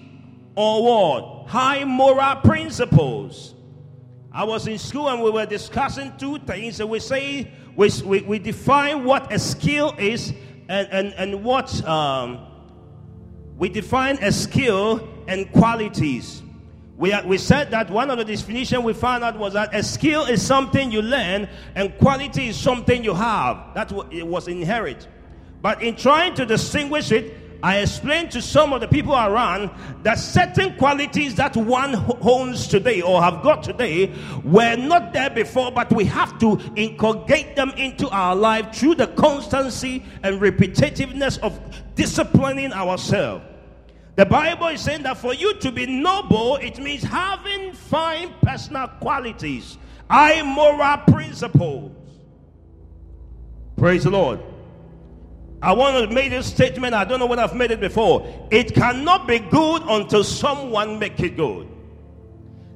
or 0.56 0.84
what? 0.84 1.48
High 1.48 1.84
moral 1.84 2.38
principles. 2.38 3.54
I 4.32 4.44
was 4.46 4.68
in 4.68 4.80
school 4.80 5.10
and 5.10 5.22
we 5.22 5.30
were 5.30 5.46
discussing 5.46 6.12
two 6.18 6.40
things, 6.40 6.80
and 6.80 6.90
we 6.90 7.00
say 7.00 7.52
we, 7.76 7.90
we, 8.04 8.22
we 8.22 8.40
define 8.40 9.04
what 9.04 9.32
a 9.32 9.38
skill 9.38 9.94
is 10.00 10.34
and, 10.68 10.88
and, 10.92 11.14
and 11.14 11.44
what 11.44 11.88
um, 11.88 12.46
we 13.58 13.70
define 13.70 14.18
a 14.24 14.32
skill 14.32 15.08
and 15.28 15.52
qualities. 15.52 16.42
We, 17.00 17.16
we 17.26 17.38
said 17.38 17.72
that 17.72 17.90
one 17.90 18.12
of 18.12 18.18
the 18.18 18.26
definitions 18.26 18.84
we 18.84 18.92
found 18.92 19.24
out 19.24 19.40
was 19.40 19.54
that 19.54 19.74
a 19.74 19.82
skill 19.82 20.26
is 20.26 20.46
something 20.46 20.92
you 20.92 21.02
learn 21.02 21.48
and 21.74 21.98
quality 21.98 22.50
is 22.50 22.58
something 22.60 23.06
you 23.06 23.14
have. 23.14 23.74
That 23.74 23.94
it 24.12 24.28
was 24.28 24.50
inherent. 24.50 25.08
But 25.62 25.82
in 25.82 25.96
trying 25.96 26.34
to 26.36 26.46
distinguish 26.46 27.14
it, 27.14 27.38
I 27.64 27.78
explained 27.78 28.32
to 28.32 28.42
some 28.42 28.74
of 28.74 28.82
the 28.82 28.88
people 28.90 29.14
around 29.14 29.70
that 30.04 30.16
certain 30.16 30.76
qualities 30.76 31.36
that 31.36 31.56
one 31.56 31.96
owns 32.22 32.68
today 32.68 33.02
or 33.02 33.24
have 33.24 33.44
got 33.44 33.64
today 33.64 34.14
were 34.44 34.76
not 34.76 35.14
there 35.14 35.30
before, 35.30 35.72
but 35.72 35.94
we 35.94 36.04
have 36.04 36.38
to 36.40 36.60
inculcate 36.76 37.56
them 37.56 37.70
into 37.78 38.10
our 38.10 38.36
life 38.36 38.76
through 38.76 38.96
the 38.96 39.08
constancy 39.08 40.04
and 40.24 40.42
repetitiveness 40.42 41.40
of 41.40 41.58
disciplining 41.96 42.74
ourselves. 42.74 43.46
The 44.20 44.26
Bible 44.26 44.68
is 44.68 44.82
saying 44.82 45.04
that 45.04 45.18
for 45.18 45.34
you 45.34 45.54
to 45.60 45.72
be 45.72 45.86
noble, 45.86 46.58
it 46.58 46.78
means 46.78 47.04
having 47.04 47.72
fine 47.72 48.34
personal 48.42 48.90
qualities, 49.00 49.78
high 50.10 50.42
moral 50.42 50.98
principles. 51.08 51.94
Praise 53.78 54.04
the 54.04 54.10
Lord. 54.10 54.42
I 55.62 55.72
want 55.72 55.96
to 55.96 56.14
make 56.14 56.32
this 56.32 56.48
statement. 56.48 56.94
I 56.94 57.06
don't 57.06 57.20
know 57.20 57.28
whether 57.28 57.44
I've 57.44 57.56
made 57.56 57.72
it 57.72 57.80
before. 57.80 58.28
It 58.52 58.76
cannot 58.76 59.26
be 59.26 59.40
good 59.40 59.84
until 59.84 60.26
someone 60.26 61.00
makes 61.00 61.22
it 61.22 61.38
good. 61.38 61.70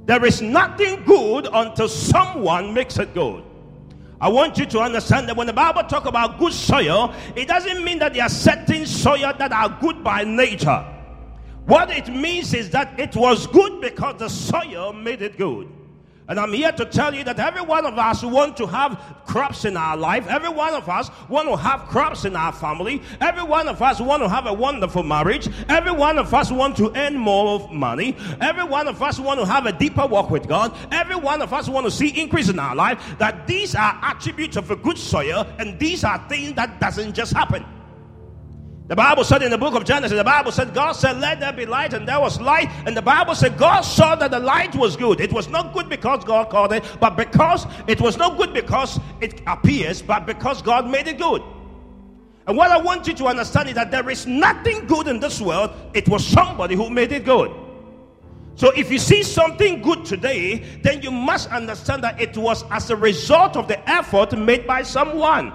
There 0.06 0.24
is 0.24 0.42
nothing 0.42 1.04
good 1.04 1.50
until 1.52 1.90
someone 1.90 2.74
makes 2.74 2.98
it 3.00 3.14
good. 3.14 3.44
I 4.22 4.30
want 4.30 4.58
you 4.58 4.66
to 4.68 4.80
understand 4.80 5.28
that 5.28 5.36
when 5.36 5.48
the 5.48 5.52
Bible 5.52 5.84
talk 5.84 6.06
about 6.06 6.40
good 6.40 6.54
soil, 6.54 7.14
it 7.36 7.50
doesn't 7.50 7.84
mean 7.84 8.00
that 8.00 8.14
there 8.14 8.24
are 8.24 8.30
certain 8.30 8.86
soil 8.86 9.34
that 9.38 9.52
are 9.52 9.78
good 9.82 10.06
by 10.06 10.24
nature. 10.24 10.88
What 11.66 11.90
it 11.92 12.10
means 12.10 12.54
is 12.54 12.70
that 12.72 13.00
it 13.00 13.16
was 13.16 13.48
good 13.48 13.82
because 13.82 14.20
the 14.20 14.30
soil 14.30 14.92
made 14.92 15.22
it 15.22 15.38
good. 15.38 15.70
And 16.28 16.40
I'm 16.40 16.54
here 16.54 16.72
to 16.72 16.86
tell 16.86 17.14
you 17.14 17.24
that 17.26 17.38
every 17.38 17.62
one 17.62 17.86
of 17.86 17.98
us 17.98 18.24
want 18.24 18.56
to 18.58 18.66
have 18.66 18.98
crops 19.26 19.66
in 19.66 19.76
our 19.76 19.98
life. 19.98 20.26
Every 20.28 20.50
one 20.50 20.74
of 20.74 20.88
us 20.88 21.10
want 21.28 21.50
to 21.50 21.58
have 21.58 21.82
crops 21.90 22.24
in 22.24 22.36
our 22.36 22.54
family. 22.54 23.02
Every 23.20 23.44
one 23.44 23.68
of 23.68 23.82
us 23.82 24.00
want 24.00 24.24
to 24.24 24.30
have 24.30 24.46
a 24.46 24.54
wonderful 24.54 25.04
marriage. 25.04 25.50
Every 25.68 25.92
one 25.92 26.18
of 26.18 26.34
us 26.34 26.50
want 26.50 26.78
to 26.78 26.96
earn 26.96 27.18
more 27.18 27.56
of 27.56 27.72
money. 27.72 28.16
Every 28.40 28.64
one 28.64 28.88
of 28.88 29.02
us 29.04 29.20
want 29.20 29.42
to 29.42 29.46
have 29.46 29.66
a 29.66 29.74
deeper 29.74 30.08
walk 30.08 30.30
with 30.30 30.48
God. 30.48 30.74
Every 30.92 31.18
one 31.18 31.42
of 31.42 31.54
us 31.54 31.68
want 31.68 31.86
to 31.88 31.92
see 31.92 32.10
increase 32.20 32.48
in 32.48 32.58
our 32.58 32.76
life. 32.76 33.18
That 33.20 33.46
these 33.46 33.76
are 33.76 34.00
attributes 34.02 34.56
of 34.56 34.72
a 34.72 34.78
good 34.78 34.98
soil 34.98 35.46
and 35.60 35.78
these 35.78 36.06
are 36.06 36.26
things 36.30 36.54
that 36.54 36.80
doesn't 36.80 37.14
just 37.14 37.34
happen. 37.34 37.66
The 38.88 38.98
Bible 38.98 39.24
said 39.24 39.42
in 39.42 39.50
the 39.50 39.58
book 39.58 39.76
of 39.76 39.86
Genesis, 39.86 40.18
the 40.18 40.24
Bible 40.26 40.52
said, 40.52 40.74
God 40.74 40.92
said, 40.92 41.18
Let 41.20 41.40
there 41.40 41.54
be 41.54 41.66
light, 41.66 41.94
and 41.94 42.06
there 42.06 42.20
was 42.20 42.42
light. 42.42 42.70
And 42.86 42.98
the 42.98 43.02
Bible 43.02 43.34
said, 43.34 43.58
God 43.58 43.82
saw 43.82 44.16
that 44.16 44.32
the 44.32 44.40
light 44.40 44.76
was 44.76 44.98
good. 44.98 45.22
It 45.22 45.32
was 45.32 45.48
not 45.48 45.74
good 45.74 45.88
because 45.88 46.26
God 46.26 46.50
called 46.50 46.74
it, 46.74 46.84
but 47.00 47.16
because 47.16 47.66
it 47.88 48.02
was 48.02 48.18
not 48.18 48.38
good 48.38 48.54
because 48.54 49.00
it 49.22 49.42
appears, 49.48 50.02
but 50.02 50.26
because 50.26 50.62
God 50.62 50.90
made 50.90 51.08
it 51.08 51.18
good. 51.18 51.42
And 52.46 52.58
what 52.58 52.72
I 52.72 52.78
want 52.78 53.08
you 53.08 53.14
to 53.14 53.28
understand 53.28 53.70
is 53.70 53.76
that 53.76 53.90
there 53.90 54.10
is 54.10 54.28
nothing 54.28 54.86
good 54.86 55.08
in 55.08 55.22
this 55.22 55.40
world, 55.40 55.72
it 55.94 56.10
was 56.10 56.26
somebody 56.26 56.76
who 56.76 56.90
made 56.90 57.14
it 57.14 57.24
good. 57.24 57.52
So 58.56 58.72
if 58.72 58.92
you 58.92 59.00
see 59.00 59.24
something 59.24 59.82
good 59.82 60.04
today, 60.04 60.58
then 60.84 61.02
you 61.02 61.10
must 61.10 61.50
understand 61.50 62.04
that 62.04 62.20
it 62.20 62.38
was 62.38 62.66
as 62.70 62.90
a 62.90 62.98
result 62.98 63.56
of 63.56 63.70
the 63.70 63.90
effort 63.90 64.38
made 64.38 64.68
by 64.68 64.84
someone. 64.84 65.54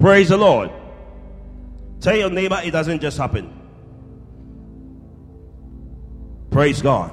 Praise 0.00 0.30
the 0.30 0.38
Lord. 0.38 0.70
Tell 2.04 2.14
your 2.14 2.28
neighbor 2.28 2.60
it 2.62 2.70
doesn't 2.70 3.00
just 3.00 3.16
happen. 3.16 3.50
Praise 6.50 6.82
God. 6.82 7.10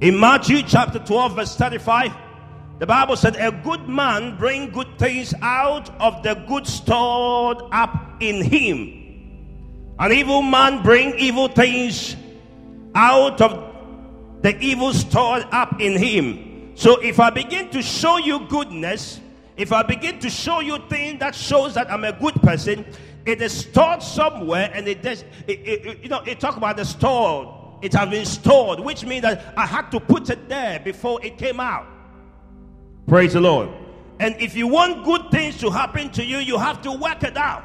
In 0.00 0.18
Matthew 0.18 0.62
chapter 0.62 0.98
12, 0.98 1.36
verse 1.36 1.54
35, 1.54 2.12
the 2.80 2.86
Bible 2.86 3.14
said, 3.14 3.36
A 3.36 3.52
good 3.52 3.88
man 3.88 4.36
bring 4.36 4.70
good 4.70 4.98
things 4.98 5.34
out 5.40 5.88
of 6.00 6.24
the 6.24 6.34
good 6.48 6.66
stored 6.66 7.58
up 7.70 8.16
in 8.18 8.42
him. 8.42 9.94
An 10.00 10.10
evil 10.10 10.42
man 10.42 10.82
bring 10.82 11.16
evil 11.16 11.46
things 11.46 12.16
out 12.96 13.40
of 13.40 14.42
the 14.42 14.58
evil 14.58 14.94
stored 14.94 15.46
up 15.52 15.80
in 15.80 15.96
him. 15.96 16.72
So 16.74 17.00
if 17.00 17.20
I 17.20 17.30
begin 17.30 17.70
to 17.70 17.82
show 17.82 18.16
you 18.16 18.48
goodness, 18.48 19.20
if 19.56 19.72
I 19.72 19.84
begin 19.84 20.18
to 20.18 20.28
show 20.28 20.58
you 20.58 20.78
things 20.88 21.20
that 21.20 21.36
shows 21.36 21.74
that 21.74 21.88
I'm 21.88 22.02
a 22.02 22.12
good 22.12 22.34
person, 22.42 22.84
it 23.28 23.42
is 23.42 23.52
stored 23.52 24.02
somewhere, 24.02 24.70
and 24.72 24.88
it 24.88 25.02
does. 25.02 25.24
You 25.46 26.08
know, 26.08 26.20
it 26.22 26.40
talk 26.40 26.56
about 26.56 26.78
the 26.78 26.84
stored. 26.84 27.48
It 27.82 27.92
has 27.92 28.08
been 28.08 28.24
stored, 28.24 28.80
which 28.80 29.04
means 29.04 29.22
that 29.22 29.54
I 29.56 29.66
had 29.66 29.90
to 29.90 30.00
put 30.00 30.30
it 30.30 30.48
there 30.48 30.80
before 30.80 31.24
it 31.24 31.38
came 31.38 31.60
out. 31.60 31.86
Praise 33.06 33.34
the 33.34 33.40
Lord. 33.40 33.68
And 34.18 34.34
if 34.40 34.56
you 34.56 34.66
want 34.66 35.04
good 35.04 35.30
things 35.30 35.58
to 35.58 35.70
happen 35.70 36.10
to 36.12 36.24
you, 36.24 36.38
you 36.38 36.58
have 36.58 36.82
to 36.82 36.92
work 36.92 37.22
it 37.22 37.36
out. 37.36 37.64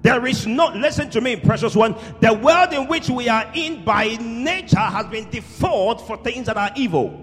There 0.00 0.24
is 0.26 0.46
no, 0.46 0.68
listen 0.68 1.10
to 1.10 1.20
me, 1.20 1.36
precious 1.36 1.74
one. 1.74 1.96
The 2.20 2.32
world 2.32 2.72
in 2.72 2.88
which 2.88 3.10
we 3.10 3.28
are 3.28 3.50
in 3.54 3.84
by 3.84 4.16
nature 4.20 4.78
has 4.78 5.06
been 5.06 5.28
default 5.30 6.06
for 6.06 6.16
things 6.18 6.46
that 6.46 6.56
are 6.56 6.70
evil. 6.76 7.20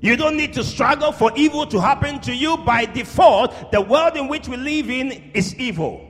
You 0.00 0.16
don't 0.16 0.36
need 0.36 0.52
to 0.54 0.64
struggle 0.64 1.12
for 1.12 1.32
evil 1.34 1.66
to 1.66 1.80
happen 1.80 2.20
to 2.20 2.34
you 2.34 2.56
by 2.58 2.86
default. 2.86 3.72
The 3.72 3.80
world 3.80 4.16
in 4.16 4.28
which 4.28 4.48
we 4.48 4.56
live 4.56 4.88
in 4.88 5.32
is 5.34 5.54
evil. 5.56 6.07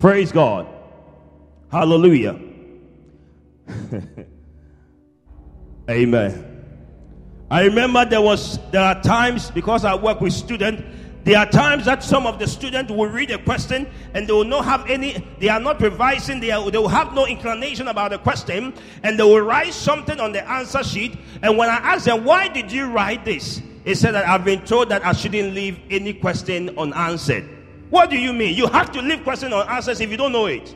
Praise 0.00 0.32
God. 0.32 0.66
Hallelujah. 1.70 2.40
Amen. 5.90 6.46
I 7.50 7.64
remember 7.64 8.06
there 8.06 8.22
was 8.22 8.58
there 8.70 8.80
are 8.82 9.00
times 9.02 9.50
because 9.50 9.84
I 9.84 9.94
work 9.94 10.22
with 10.22 10.32
students. 10.32 10.82
There 11.24 11.38
are 11.38 11.44
times 11.44 11.84
that 11.84 12.02
some 12.02 12.26
of 12.26 12.38
the 12.38 12.46
students 12.46 12.90
will 12.90 13.08
read 13.10 13.30
a 13.30 13.36
question 13.36 13.86
and 14.14 14.26
they 14.26 14.32
will 14.32 14.46
not 14.46 14.64
have 14.64 14.88
any, 14.88 15.22
they 15.38 15.50
are 15.50 15.60
not 15.60 15.78
revising, 15.82 16.40
they, 16.40 16.50
are, 16.50 16.70
they 16.70 16.78
will 16.78 16.88
have 16.88 17.12
no 17.12 17.26
inclination 17.26 17.88
about 17.88 18.12
the 18.12 18.18
question, 18.18 18.72
and 19.02 19.18
they 19.18 19.22
will 19.22 19.42
write 19.42 19.74
something 19.74 20.18
on 20.18 20.32
the 20.32 20.50
answer 20.50 20.82
sheet. 20.82 21.18
And 21.42 21.58
when 21.58 21.68
I 21.68 21.76
ask 21.76 22.06
them, 22.06 22.24
Why 22.24 22.48
did 22.48 22.72
you 22.72 22.86
write 22.86 23.26
this? 23.26 23.60
He 23.84 23.94
said 23.94 24.12
that 24.12 24.26
I've 24.26 24.46
been 24.46 24.64
told 24.64 24.88
that 24.88 25.04
I 25.04 25.12
shouldn't 25.12 25.54
leave 25.54 25.78
any 25.90 26.14
question 26.14 26.70
unanswered. 26.78 27.59
What 27.90 28.08
do 28.08 28.16
you 28.16 28.32
mean? 28.32 28.54
You 28.56 28.68
have 28.68 28.92
to 28.92 29.02
leave 29.02 29.22
question 29.24 29.52
or 29.52 29.68
answers 29.68 30.00
if 30.00 30.10
you 30.10 30.16
don't 30.16 30.32
know 30.32 30.46
it. 30.46 30.74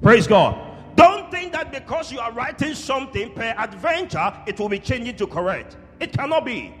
Praise 0.00 0.26
God. 0.26 0.64
Don't 0.96 1.30
think 1.30 1.52
that 1.52 1.72
because 1.72 2.10
you 2.12 2.20
are 2.20 2.32
writing 2.32 2.74
something 2.74 3.32
per 3.32 3.54
adventure, 3.58 4.32
it 4.46 4.58
will 4.58 4.68
be 4.68 4.78
changing 4.78 5.16
to 5.16 5.26
correct. 5.26 5.76
It 6.00 6.12
cannot 6.12 6.44
be. 6.44 6.74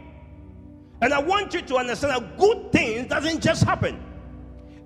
And 1.00 1.12
I 1.12 1.20
want 1.20 1.54
you 1.54 1.62
to 1.62 1.76
understand 1.76 2.22
that 2.22 2.38
good 2.38 2.72
things 2.72 3.08
doesn't 3.08 3.40
just 3.40 3.64
happen. 3.64 4.02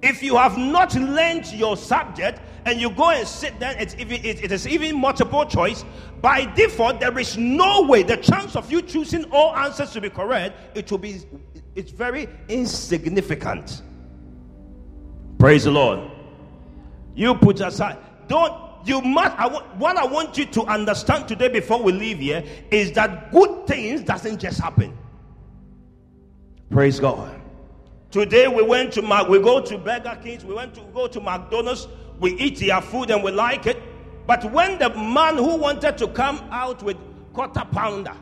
If 0.03 0.23
you 0.23 0.37
have 0.37 0.59
not 0.59 0.95
learned 0.95 1.53
your 1.53 1.77
subject 1.77 2.41
and 2.65 2.81
you 2.81 2.91
go 2.91 3.11
and 3.11 3.27
sit 3.27 3.59
there, 3.61 3.75
it's 3.79 3.95
even, 3.95 4.25
it, 4.25 4.45
it 4.45 4.53
is 4.53 4.67
even 4.67 4.99
multiple 4.99 5.47
choice. 5.47 5.85
By 6.21 6.45
default, 6.55 7.01
there 7.01 7.17
is 7.19 7.37
no 7.39 7.83
way 7.83 8.03
the 8.03 8.17
chance 8.17 8.57
of 8.57 8.71
you 8.71 8.83
choosing 8.83 9.25
all 9.31 9.55
answers 9.57 9.93
to 9.93 10.01
be 10.01 10.11
correct, 10.11 10.77
it 10.77 10.91
will 10.91 10.99
be, 10.99 11.21
it's 11.75 11.91
very 11.91 12.29
insignificant. 12.49 13.83
Praise 15.39 15.65
the 15.65 15.71
Lord. 15.71 16.11
You 17.15 17.35
put 17.35 17.61
aside, 17.61 17.99
don't 18.29 18.73
you 18.85 19.01
must 19.01 19.39
I, 19.39 19.47
what 19.49 19.97
i 19.97 20.05
want 20.05 20.37
you 20.37 20.45
to 20.47 20.63
understand 20.65 21.29
today 21.29 21.49
before 21.49 21.83
we 21.83 21.93
leave 21.93 22.19
here 22.19 22.43
is 22.71 22.93
that 22.93 23.31
good 23.31 23.67
things 23.67 24.03
doesn't 24.03 24.41
just 24.41 24.61
happen 24.61 24.97
praise 26.71 26.99
god 26.99 27.41
today 28.11 28.49
we 28.49 28.63
went 28.63 28.93
to 28.95 29.03
Mac, 29.03 29.29
we 29.29 29.39
go 29.41 29.61
to 29.61 29.79
burger 29.79 30.19
kings 30.23 30.45
we 30.45 30.55
went 30.55 30.75
to 30.75 30.81
go 30.93 31.07
to 31.07 31.21
mcdonald's 31.21 31.89
we 32.19 32.33
eat 32.35 32.59
their 32.59 32.81
food 32.81 33.11
and 33.11 33.23
we 33.23 33.31
like 33.31 33.67
it 33.67 33.81
but 34.27 34.51
when 34.53 34.79
the 34.79 34.91
man 34.91 35.37
who 35.37 35.57
wanted 35.57 35.97
to 35.99 36.09
come 36.09 36.39
out 36.51 36.83
with 36.83 36.97
quarter 37.33 37.65
pounder 37.71 38.17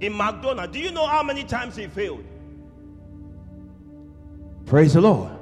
in 0.00 0.12
mcdonald's 0.16 0.72
do 0.72 0.80
you 0.80 0.90
know 0.90 1.06
how 1.06 1.22
many 1.22 1.44
times 1.44 1.76
he 1.76 1.86
failed 1.86 2.24
praise 4.66 4.94
the 4.94 5.00
lord 5.00 5.36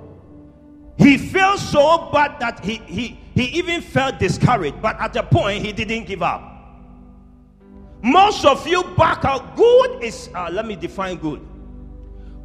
he 0.96 1.18
felt 1.18 1.58
so 1.58 2.10
bad 2.12 2.38
that 2.40 2.64
he, 2.64 2.76
he, 2.86 3.18
he 3.34 3.44
even 3.58 3.80
felt 3.80 4.18
discouraged, 4.18 4.80
but 4.80 4.98
at 5.00 5.16
a 5.16 5.22
point 5.22 5.64
he 5.64 5.72
didn't 5.72 6.06
give 6.06 6.22
up. 6.22 6.50
Most 8.02 8.44
of 8.44 8.66
you 8.66 8.84
back 8.96 9.24
out. 9.24 9.56
Good 9.56 10.02
is, 10.02 10.28
uh, 10.34 10.50
let 10.52 10.66
me 10.66 10.76
define 10.76 11.16
good. 11.16 11.40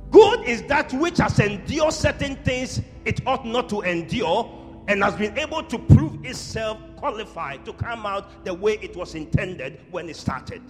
Good 0.09 0.45
is 0.45 0.63
that 0.63 0.91
which 0.93 1.17
has 1.17 1.39
endured 1.39 1.93
certain 1.93 2.35
things 2.37 2.81
it 3.05 3.25
ought 3.27 3.45
not 3.45 3.69
to 3.69 3.81
endure 3.81 4.55
and 4.87 5.03
has 5.03 5.15
been 5.15 5.37
able 5.37 5.61
to 5.63 5.77
prove 5.77 6.25
itself 6.25 6.79
qualified 6.95 7.63
to 7.65 7.73
come 7.73 8.05
out 8.05 8.43
the 8.43 8.53
way 8.53 8.79
it 8.81 8.95
was 8.95 9.13
intended 9.13 9.79
when 9.91 10.09
it 10.09 10.15
started. 10.15 10.63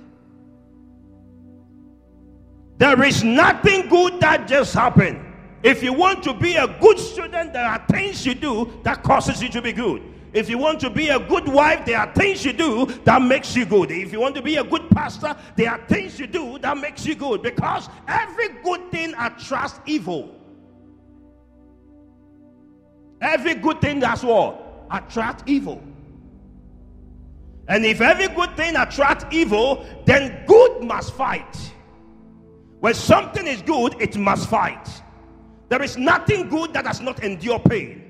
There 2.78 3.02
is 3.04 3.24
nothing 3.24 3.88
good 3.88 4.20
that 4.20 4.48
just 4.48 4.74
happened. 4.74 5.29
If 5.62 5.84
you 5.84 5.94
want 5.94 6.24
to 6.24 6.34
be 6.34 6.56
a 6.56 6.68
good 6.68 7.00
student, 7.00 7.54
there 7.54 7.66
are 7.66 7.84
things 7.90 8.26
you 8.26 8.34
do 8.34 8.80
that 8.84 9.04
causes 9.04 9.42
you 9.42 9.50
to 9.50 9.62
be 9.62 9.74
good. 9.74 10.02
If 10.32 10.50
you 10.50 10.58
want 10.58 10.80
to 10.82 10.90
be 10.90 11.10
a 11.10 11.20
good 11.20 11.48
wife, 11.48 11.86
there 11.86 12.00
are 12.00 12.14
things 12.14 12.46
you 12.46 12.54
do 12.54 12.86
that 13.04 13.22
makes 13.22 13.56
you 13.56 13.66
good. 13.66 13.92
If 13.92 14.12
you 14.14 14.20
want 14.20 14.36
to 14.36 14.42
be 14.42 14.58
a 14.58 14.64
good 14.64 14.90
pastor, 14.92 15.36
there 15.56 15.72
are 15.72 15.86
things 15.88 16.20
you 16.20 16.28
do 16.28 16.60
that 16.60 16.78
makes 16.78 17.06
you 17.06 17.16
good. 17.16 17.42
Because 17.42 17.90
every 18.08 18.50
good 18.64 18.92
thing 18.92 19.14
attracts 19.18 19.80
evil. 19.86 20.36
Every 23.22 23.56
good 23.56 23.82
thing 23.82 24.00
that's 24.00 24.24
what? 24.24 24.70
attracts 24.92 25.44
evil. 25.46 25.82
And 27.68 27.86
if 27.86 28.02
every 28.02 28.28
good 28.28 28.56
thing 28.58 28.76
attracts 28.76 29.26
evil, 29.32 29.86
then 30.06 30.44
good 30.48 30.84
must 30.84 31.14
fight. 31.14 31.74
When 32.80 32.94
something 32.94 33.46
is 33.46 33.62
good, 33.62 33.96
it 34.00 34.18
must 34.18 34.50
fight. 34.50 34.88
There 35.70 35.82
is 35.82 35.98
nothing 35.98 36.50
good 36.50 36.74
that 36.74 36.86
does 36.86 37.00
not 37.00 37.24
endure 37.24 37.60
pain. 37.60 38.06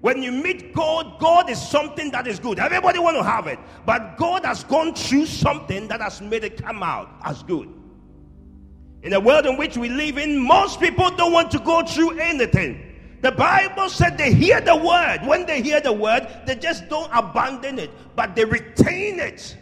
When 0.00 0.22
you 0.22 0.32
meet 0.32 0.74
God, 0.74 1.18
God 1.18 1.48
is 1.48 1.60
something 1.60 2.10
that 2.10 2.26
is 2.26 2.38
good. 2.38 2.58
Everybody 2.58 2.98
want 2.98 3.16
to 3.16 3.22
have 3.22 3.46
it, 3.46 3.58
but 3.86 4.16
God 4.18 4.44
has 4.44 4.64
gone 4.64 4.94
through 4.94 5.26
something 5.26 5.88
that 5.88 6.00
has 6.00 6.20
made 6.20 6.44
it 6.44 6.62
come 6.62 6.82
out 6.82 7.10
as 7.24 7.42
good. 7.42 7.72
In 9.02 9.10
the 9.10 9.20
world 9.20 9.46
in 9.46 9.56
which 9.56 9.76
we 9.76 9.88
live 9.88 10.18
in, 10.18 10.38
most 10.38 10.80
people 10.80 11.10
don't 11.10 11.32
want 11.32 11.50
to 11.52 11.58
go 11.58 11.82
through 11.82 12.18
anything. 12.18 12.94
The 13.20 13.32
Bible 13.32 13.88
said 13.88 14.18
they 14.18 14.34
hear 14.34 14.60
the 14.60 14.76
word. 14.76 15.26
When 15.26 15.46
they 15.46 15.62
hear 15.62 15.80
the 15.80 15.92
word, 15.92 16.28
they 16.44 16.56
just 16.56 16.88
don't 16.90 17.10
abandon 17.10 17.78
it, 17.78 17.90
but 18.14 18.34
they 18.36 18.44
retain 18.44 19.20
it. 19.20 19.56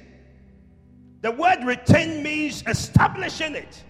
The 1.20 1.30
word 1.30 1.62
retain 1.64 2.22
means 2.22 2.64
establishing 2.66 3.54
it. 3.54 3.84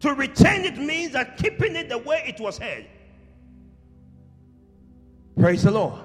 To 0.00 0.14
retain 0.14 0.64
it 0.64 0.76
means 0.78 1.12
that 1.12 1.36
keeping 1.38 1.74
it 1.76 1.88
the 1.88 1.98
way 1.98 2.22
it 2.26 2.40
was 2.40 2.58
held. 2.58 2.84
Praise 5.38 5.62
the 5.62 5.70
Lord. 5.70 6.00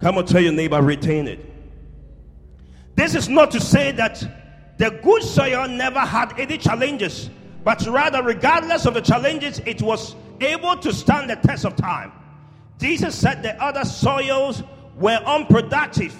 Come 0.00 0.18
on, 0.18 0.26
tell 0.26 0.40
your 0.40 0.52
neighbor, 0.52 0.80
retain 0.82 1.28
it. 1.28 1.40
This 2.96 3.14
is 3.14 3.28
not 3.28 3.50
to 3.52 3.60
say 3.60 3.92
that 3.92 4.76
the 4.76 4.90
good 5.02 5.22
soil 5.22 5.68
never 5.68 6.00
had 6.00 6.38
any 6.38 6.58
challenges, 6.58 7.30
but 7.64 7.86
rather, 7.86 8.22
regardless 8.22 8.86
of 8.86 8.94
the 8.94 9.00
challenges, 9.00 9.60
it 9.60 9.80
was 9.82 10.14
able 10.40 10.76
to 10.76 10.92
stand 10.92 11.30
the 11.30 11.36
test 11.36 11.64
of 11.64 11.76
time. 11.76 12.12
Jesus 12.78 13.14
said 13.14 13.42
the 13.42 13.60
other 13.62 13.84
soils 13.84 14.62
were 14.96 15.20
unproductive, 15.26 16.14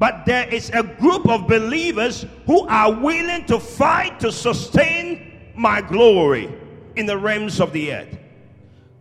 but 0.00 0.24
there 0.24 0.48
is 0.48 0.70
a 0.70 0.82
group 0.82 1.28
of 1.28 1.46
believers 1.46 2.24
who 2.46 2.66
are 2.68 2.90
willing 2.90 3.44
to 3.44 3.60
fight 3.60 4.18
to 4.18 4.32
sustain 4.32 5.52
my 5.54 5.82
glory 5.82 6.50
in 6.96 7.04
the 7.04 7.18
realms 7.18 7.60
of 7.60 7.74
the 7.74 7.92
earth. 7.92 8.18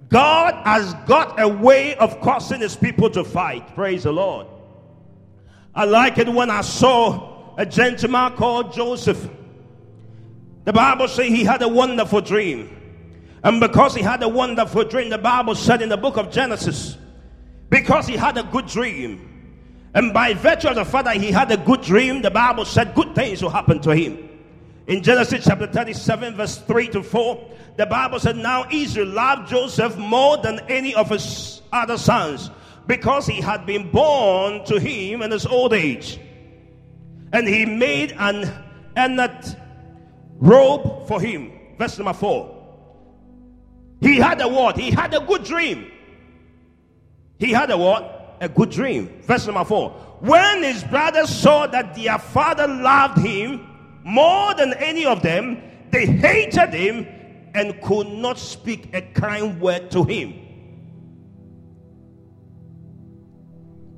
God 0.10 0.54
has 0.66 0.94
got 1.08 1.40
a 1.40 1.48
way 1.48 1.96
of 1.96 2.20
causing 2.20 2.60
his 2.60 2.76
people 2.76 3.10
to 3.12 3.24
fight. 3.24 3.74
Praise 3.76 4.04
the 4.04 4.12
Lord. 4.12 4.48
I 5.74 5.86
like 5.86 6.18
it 6.18 6.28
when 6.28 6.50
I 6.50 6.62
saw 6.62 7.56
a 7.56 7.66
gentleman 7.66 8.34
called 8.34 8.74
Joseph. 8.74 9.26
The 10.66 10.74
Bible 10.74 11.08
says 11.08 11.28
he 11.28 11.46
had 11.46 11.62
a 11.62 11.70
wonderful 11.70 12.20
dream. 12.20 12.76
And 13.42 13.62
because 13.62 13.96
he 13.96 14.02
had 14.02 14.22
a 14.22 14.28
wonderful 14.28 14.84
dream, 14.84 15.10
the 15.10 15.18
Bible 15.18 15.56
said 15.56 15.82
in 15.82 15.88
the 15.88 15.96
book 15.96 16.18
of 16.18 16.30
Genesis, 16.30 16.98
because 17.70 18.06
he 18.06 18.18
had 18.18 18.38
a 18.38 18.44
good 18.44 18.66
dream, 18.66 19.39
and 19.94 20.14
by 20.14 20.34
virtue 20.34 20.68
of 20.68 20.76
the 20.76 20.86
fact 20.86 21.06
that 21.06 21.18
he 21.18 21.32
had 21.32 21.52
a 21.52 21.58
good 21.58 21.82
dream, 21.82 22.22
the 22.22 22.32
Bible 22.32 22.66
said 22.66 22.94
good 22.94 23.16
things 23.16 23.42
will 23.42 23.50
happen 23.50 23.80
to 23.82 23.96
him. 23.96 24.30
In 24.88 25.04
Genesis 25.04 25.46
chapter 25.46 25.68
37, 25.68 26.36
verse 26.36 26.58
3 26.58 26.88
to 26.90 27.04
4, 27.04 27.50
the 27.78 27.86
Bible 27.86 28.20
said, 28.20 28.36
Now 28.38 28.66
Israel 28.72 29.08
loved 29.08 29.50
Joseph 29.50 29.98
more 29.98 30.38
than 30.38 30.60
any 30.68 30.94
of 30.96 31.10
his 31.10 31.62
other 31.72 31.98
sons 31.98 32.50
because 32.88 33.28
he 33.28 33.40
had 33.40 33.66
been 33.66 33.92
born 33.92 34.66
to 34.66 34.80
him 34.80 35.22
in 35.22 35.32
his 35.32 35.46
old 35.46 35.74
age. 35.74 36.20
And 37.32 37.48
he 37.48 37.66
made 37.66 38.14
an 38.18 38.52
enath 38.96 39.56
robe 40.40 41.08
for 41.08 41.22
him. 41.22 41.52
Verse 41.78 41.98
number 41.98 42.14
4. 42.14 42.56
He 44.02 44.18
had 44.18 44.42
a 44.42 44.48
what? 44.48 44.78
He 44.78 44.92
had 44.92 45.14
a 45.14 45.20
good 45.20 45.44
dream. 45.44 45.92
He 47.38 47.52
had 47.52 47.70
a 47.70 47.78
what? 47.78 48.19
A 48.42 48.50
good 48.50 48.70
dream. 48.70 49.22
Verse 49.24 49.46
number 49.46 49.66
four. 49.66 49.92
When 50.20 50.64
his 50.64 50.84
brothers 50.84 51.30
saw 51.30 51.68
that 51.68 51.96
their 51.96 52.18
father 52.18 52.68
loved 52.68 53.20
him 53.20 53.68
more 54.04 54.54
than 54.54 54.74
any 54.74 55.06
of 55.06 55.22
them, 55.22 55.62
they 55.92 56.06
hated 56.06 56.74
him 56.74 57.08
and 57.54 57.82
could 57.82 58.08
not 58.08 58.38
speak 58.38 58.90
a 58.94 59.02
kind 59.02 59.60
word 59.60 59.92
to 59.92 60.04
him. 60.04 60.34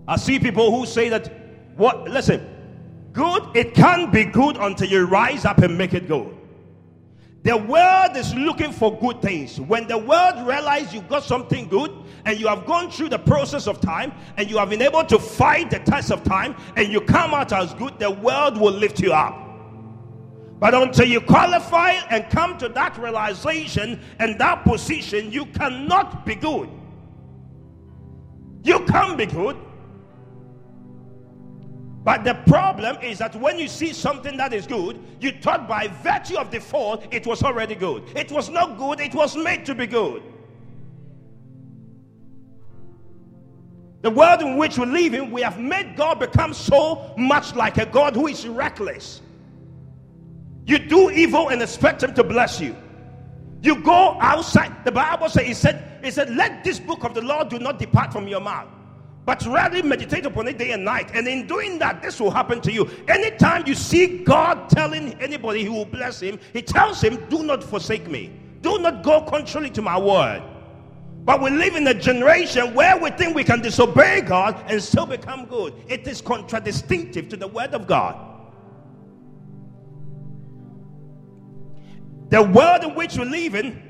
I 0.08 0.17
see 0.17 0.39
people 0.39 0.77
who 0.77 0.86
say 0.86 1.10
that, 1.10 1.32
what, 1.77 2.10
listen, 2.10 2.45
good, 3.13 3.43
it 3.56 3.73
can't 3.73 4.12
be 4.12 4.25
good 4.25 4.58
until 4.58 4.88
you 4.88 5.06
rise 5.06 5.45
up 5.45 5.60
and 5.60 5.77
make 5.77 5.93
it 5.93 6.08
good. 6.08 6.36
The 7.43 7.58
world 7.58 8.15
is 8.15 8.36
looking 8.36 8.71
for 8.71 8.95
good 8.99 9.21
things. 9.21 9.60
When 9.60 9.88
the 9.88 9.97
world 9.97 10.47
realizes 10.47 10.93
you've 10.93 11.10
got 11.10 11.23
something 11.23 11.67
good 11.67 11.91
and 12.25 12.39
you 12.39 12.47
have 12.47 12.67
gone 12.67 12.91
through 12.91 13.10
the 13.10 13.17
process 13.17 13.65
of 13.67 13.82
time 13.82 14.13
and 14.38 14.49
you 14.49 14.58
have 14.60 14.69
been 14.69 14.82
able 14.82 15.04
to 15.06 15.17
fight 15.17 15.71
the 15.71 15.80
test 15.80 16.12
of 16.12 16.23
time 16.23 16.56
and 16.75 16.91
you 16.91 17.01
come 17.01 17.34
out 17.34 17.51
as 17.51 17.73
good, 17.73 17.97
the 17.97 18.12
world 18.12 18.58
will 18.58 18.73
lift 18.73 18.99
you 18.99 19.12
up. 19.12 19.36
But 20.60 20.75
until 20.75 21.08
you 21.08 21.19
qualify 21.19 21.93
and 22.12 22.30
come 22.30 22.60
to 22.60 22.69
that 22.69 22.95
realization 22.99 23.99
and 24.19 24.39
that 24.39 24.63
position, 24.63 25.32
you 25.32 25.47
cannot 25.47 26.23
be 26.23 26.36
good. 26.36 26.69
You 28.63 28.82
can 28.82 29.17
be 29.17 29.25
good 29.25 29.58
but 32.04 32.24
the 32.24 32.34
problem 32.48 32.98
is 33.02 33.20
that 33.20 33.36
when 33.36 33.60
you 33.60 33.68
see 33.68 33.94
something 33.94 34.36
that 34.38 34.54
is 34.54 34.66
good, 34.66 35.00
you 35.20 35.32
thought 35.32 35.68
by 35.68 35.88
virtue 35.88 36.38
of 36.38 36.50
the 36.50 36.58
default 36.58 37.06
it 37.14 37.28
was 37.28 37.44
already 37.44 37.76
good. 37.76 38.04
It 38.16 38.32
was 38.32 38.50
not 38.50 38.78
good, 38.78 39.00
it 39.00 39.14
was 39.14 39.36
made 39.36 39.66
to 39.68 39.76
be 39.76 39.86
good. 39.86 40.24
The 44.02 44.10
world 44.10 44.42
in 44.42 44.58
which 44.58 44.80
we 44.80 44.86
live 44.88 45.14
in, 45.14 45.30
we 45.30 45.42
have 45.42 45.60
made 45.60 45.96
God 45.96 46.20
become 46.20 46.56
so 46.56 47.14
much 47.18 47.56
like 47.56 47.78
a 47.78 47.86
God 47.86 48.16
who 48.16 48.26
is 48.26 48.48
reckless. 48.48 49.22
You 50.66 50.80
do 50.80 51.12
evil 51.12 51.50
and 51.50 51.62
expect 51.62 52.02
Him 52.02 52.16
to 52.16 52.24
bless 52.24 52.60
you. 52.60 52.76
You 53.62 53.80
go 53.84 54.18
outside. 54.20 54.86
The 54.86 54.92
Bible 54.92 55.30
says, 55.30 55.46
He 55.46 55.54
said, 55.54 56.00
He 56.04 56.10
said, 56.10 56.36
Let 56.36 56.64
this 56.64 56.80
book 56.80 57.04
of 57.04 57.14
the 57.14 57.22
law 57.22 57.44
do 57.44 57.60
not 57.60 57.78
depart 57.78 58.12
from 58.12 58.28
your 58.28 58.42
mouth 58.42 58.70
but 59.32 59.46
rather 59.46 59.82
meditate 59.82 60.26
upon 60.26 60.46
it 60.50 60.58
day 60.58 60.72
and 60.72 60.84
night. 60.84 61.10
And 61.13 61.26
in 61.26 61.48
doing 61.48 61.80
that, 61.80 62.02
this 62.02 62.20
will 62.20 62.32
happen 62.32 62.60
to 62.60 62.70
you. 62.70 62.89
Anytime 63.08 63.63
you 63.65 63.74
see 63.74 64.26
God 64.26 64.67
telling 64.67 65.13
anybody 65.22 65.63
he 65.63 65.70
will 65.70 65.86
bless 65.86 66.20
him, 66.20 66.38
he 66.52 66.62
tells 66.62 67.02
him, 67.02 67.15
Do 67.30 67.41
not 67.41 67.63
forsake 67.63 68.10
me, 68.10 68.30
do 68.60 68.78
not 68.80 69.04
go 69.04 69.22
contrary 69.22 69.70
to 69.70 69.82
my 69.82 69.98
word. 69.98 70.44
But 71.24 71.41
we 71.41 71.50
live 71.50 71.78
in 71.78 71.88
a 71.88 71.94
generation 71.94 72.74
where 72.74 72.98
we 72.98 73.10
think 73.12 73.34
we 73.34 73.46
can 73.46 73.62
disobey 73.62 74.20
God 74.20 74.62
and 74.67 74.84
still 74.84 75.06
become 75.06 75.46
good. 75.46 75.76
It 75.88 76.06
is 76.10 76.20
contradistinct 76.20 77.30
to 77.30 77.38
the 77.38 77.48
Word 77.48 77.74
of 77.74 77.88
God. 77.88 78.17
The 82.32 82.44
world 82.44 82.84
in 82.84 82.96
which 82.96 83.17
we 83.17 83.24
live 83.24 83.56
in, 83.56 83.82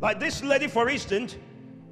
like 0.00 0.18
this 0.18 0.42
lady, 0.42 0.66
for 0.66 0.88
instance, 0.88 1.36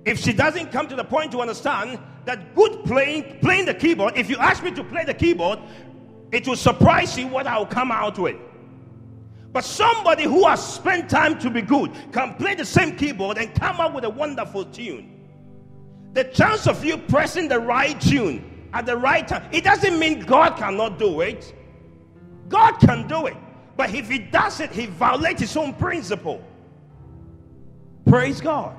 if 0.05 0.19
she 0.19 0.33
doesn't 0.33 0.73
come 0.73 0.89
to 0.89 0.97
the 0.97 1.05
point 1.05 1.31
to 1.31 1.41
understand 1.41 2.01
that 2.27 2.55
good 2.55 2.85
playing 2.85 3.39
playing 3.41 3.65
the 3.65 3.75
keyboard, 3.75 4.17
if 4.17 4.29
you 4.29 4.37
ask 4.37 4.63
me 4.63 4.71
to 4.73 4.85
play 4.85 5.05
the 5.05 5.15
keyboard, 5.15 5.59
it 6.33 6.47
will 6.47 6.57
surprise 6.57 7.17
you 7.17 7.29
what 7.29 7.47
I'll 7.47 7.67
come 7.67 7.91
out 7.91 8.19
with. 8.19 8.37
But 9.53 9.65
somebody 9.65 10.25
who 10.25 10.47
has 10.47 10.75
spent 10.75 11.09
time 11.09 11.39
to 11.39 11.49
be 11.49 11.63
good 11.63 11.91
can 12.13 12.35
play 12.35 12.55
the 12.55 12.65
same 12.65 12.95
keyboard 12.97 13.39
and 13.39 13.55
come 13.55 13.81
up 13.81 13.95
with 13.95 14.05
a 14.05 14.11
wonderful 14.11 14.67
tune. 14.67 15.13
The 16.13 16.25
chance 16.25 16.67
of 16.67 16.85
you 16.85 16.99
pressing 16.99 17.49
the 17.49 17.59
right 17.59 17.99
tune 18.01 18.69
at 18.75 18.85
the 18.85 18.97
right 18.97 19.27
time, 19.27 19.49
it 19.53 19.65
doesn't 19.65 19.99
mean 19.99 20.21
God 20.21 20.57
cannot 20.59 20.99
do 20.99 21.21
it. 21.21 21.55
God 22.49 22.73
can 22.81 23.07
do 23.09 23.27
it. 23.27 23.37
But 23.77 23.95
if 23.95 24.11
he 24.11 24.19
does 24.19 24.61
it, 24.61 24.71
he 24.71 24.87
violates 24.87 25.41
his 25.41 25.57
own 25.57 25.75
principle. 25.75 26.43
Praise 28.07 28.41
God. 28.41 28.77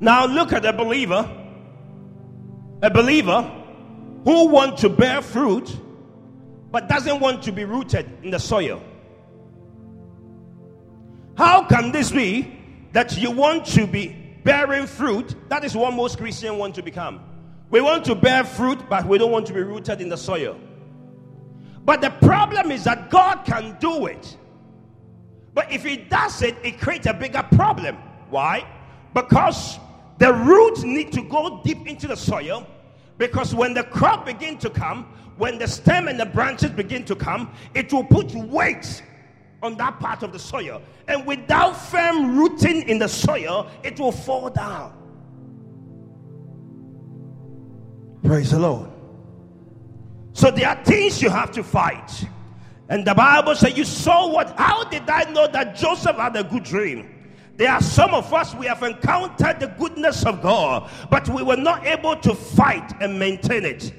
Now 0.00 0.26
look 0.26 0.52
at 0.52 0.64
a 0.64 0.72
believer. 0.72 1.28
A 2.82 2.90
believer 2.90 3.42
who 4.24 4.46
wants 4.48 4.82
to 4.82 4.88
bear 4.88 5.20
fruit 5.22 5.76
but 6.70 6.88
doesn't 6.88 7.20
want 7.20 7.42
to 7.44 7.52
be 7.52 7.64
rooted 7.64 8.08
in 8.22 8.30
the 8.30 8.38
soil. 8.38 8.82
How 11.36 11.64
can 11.64 11.92
this 11.92 12.12
be 12.12 12.56
that 12.92 13.16
you 13.16 13.30
want 13.30 13.64
to 13.66 13.86
be 13.86 14.08
bearing 14.44 14.86
fruit? 14.86 15.34
That 15.48 15.64
is 15.64 15.76
what 15.76 15.94
most 15.94 16.18
Christians 16.18 16.56
want 16.56 16.74
to 16.74 16.82
become. 16.82 17.20
We 17.70 17.80
want 17.80 18.04
to 18.06 18.14
bear 18.14 18.44
fruit, 18.44 18.88
but 18.88 19.06
we 19.06 19.18
don't 19.18 19.30
want 19.30 19.46
to 19.46 19.52
be 19.52 19.60
rooted 19.60 20.00
in 20.00 20.08
the 20.08 20.16
soil. 20.16 20.58
But 21.84 22.00
the 22.00 22.10
problem 22.10 22.70
is 22.70 22.84
that 22.84 23.10
God 23.10 23.44
can 23.44 23.76
do 23.80 24.06
it. 24.06 24.36
But 25.54 25.72
if 25.72 25.84
He 25.84 25.96
does 25.96 26.42
it, 26.42 26.56
it 26.62 26.80
creates 26.80 27.06
a 27.06 27.14
bigger 27.14 27.42
problem. 27.52 27.96
Why? 28.30 28.66
Because 29.14 29.78
the 30.18 30.32
roots 30.34 30.82
need 30.82 31.12
to 31.12 31.22
go 31.22 31.60
deep 31.64 31.86
into 31.86 32.06
the 32.06 32.16
soil. 32.16 32.66
Because 33.16 33.54
when 33.54 33.74
the 33.74 33.82
crop 33.84 34.26
begin 34.26 34.58
to 34.58 34.70
come, 34.70 35.04
when 35.36 35.58
the 35.58 35.66
stem 35.66 36.08
and 36.08 36.18
the 36.18 36.26
branches 36.26 36.70
begin 36.70 37.04
to 37.04 37.16
come, 37.16 37.52
it 37.74 37.92
will 37.92 38.04
put 38.04 38.32
weight 38.34 39.02
on 39.62 39.76
that 39.76 39.98
part 39.98 40.22
of 40.22 40.32
the 40.32 40.38
soil. 40.38 40.82
And 41.06 41.26
without 41.26 41.72
firm 41.76 42.36
rooting 42.36 42.82
in 42.88 42.98
the 42.98 43.08
soil, 43.08 43.68
it 43.82 43.98
will 43.98 44.12
fall 44.12 44.50
down. 44.50 44.92
Praise 48.22 48.50
the 48.50 48.58
Lord. 48.58 48.90
So 50.32 50.50
there 50.50 50.68
are 50.68 50.84
things 50.84 51.22
you 51.22 51.30
have 51.30 51.50
to 51.52 51.64
fight. 51.64 52.24
And 52.88 53.04
the 53.04 53.14
Bible 53.14 53.54
says, 53.54 53.76
You 53.76 53.84
saw 53.84 54.28
what? 54.28 54.56
How 54.56 54.84
did 54.84 55.08
I 55.08 55.24
know 55.30 55.46
that 55.48 55.76
Joseph 55.76 56.16
had 56.16 56.36
a 56.36 56.44
good 56.44 56.62
dream? 56.62 57.17
There 57.58 57.72
are 57.72 57.82
some 57.82 58.14
of 58.14 58.32
us, 58.32 58.54
we 58.54 58.66
have 58.66 58.84
encountered 58.84 59.58
the 59.58 59.66
goodness 59.66 60.24
of 60.24 60.40
God, 60.40 60.88
but 61.10 61.28
we 61.28 61.42
were 61.42 61.56
not 61.56 61.84
able 61.84 62.14
to 62.14 62.32
fight 62.32 62.92
and 63.02 63.18
maintain 63.18 63.64
it. 63.64 63.92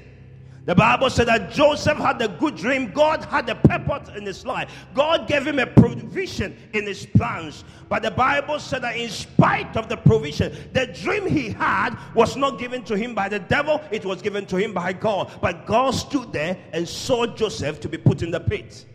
The 0.64 0.74
Bible 0.74 1.10
said 1.10 1.28
that 1.28 1.50
Joseph 1.50 1.98
had 1.98 2.22
a 2.22 2.28
good 2.28 2.56
dream. 2.56 2.90
God 2.90 3.22
had 3.24 3.50
a 3.50 3.54
purpose 3.54 4.08
in 4.16 4.24
his 4.24 4.46
life. 4.46 4.70
God 4.94 5.28
gave 5.28 5.46
him 5.46 5.58
a 5.58 5.66
provision 5.66 6.56
in 6.72 6.86
his 6.86 7.04
plans. 7.04 7.64
But 7.90 8.02
the 8.02 8.10
Bible 8.10 8.58
said 8.58 8.80
that 8.80 8.96
in 8.96 9.10
spite 9.10 9.76
of 9.76 9.90
the 9.90 9.96
provision, 9.98 10.56
the 10.72 10.86
dream 10.86 11.26
he 11.26 11.50
had 11.50 11.98
was 12.14 12.36
not 12.36 12.58
given 12.58 12.82
to 12.84 12.96
him 12.96 13.14
by 13.14 13.28
the 13.28 13.40
devil, 13.40 13.82
it 13.90 14.06
was 14.06 14.22
given 14.22 14.46
to 14.46 14.56
him 14.56 14.72
by 14.72 14.94
God. 14.94 15.30
But 15.42 15.66
God 15.66 15.90
stood 15.90 16.32
there 16.32 16.56
and 16.72 16.88
saw 16.88 17.26
Joseph 17.26 17.80
to 17.80 17.90
be 17.90 17.98
put 17.98 18.22
in 18.22 18.30
the 18.30 18.40
pit. 18.40 18.86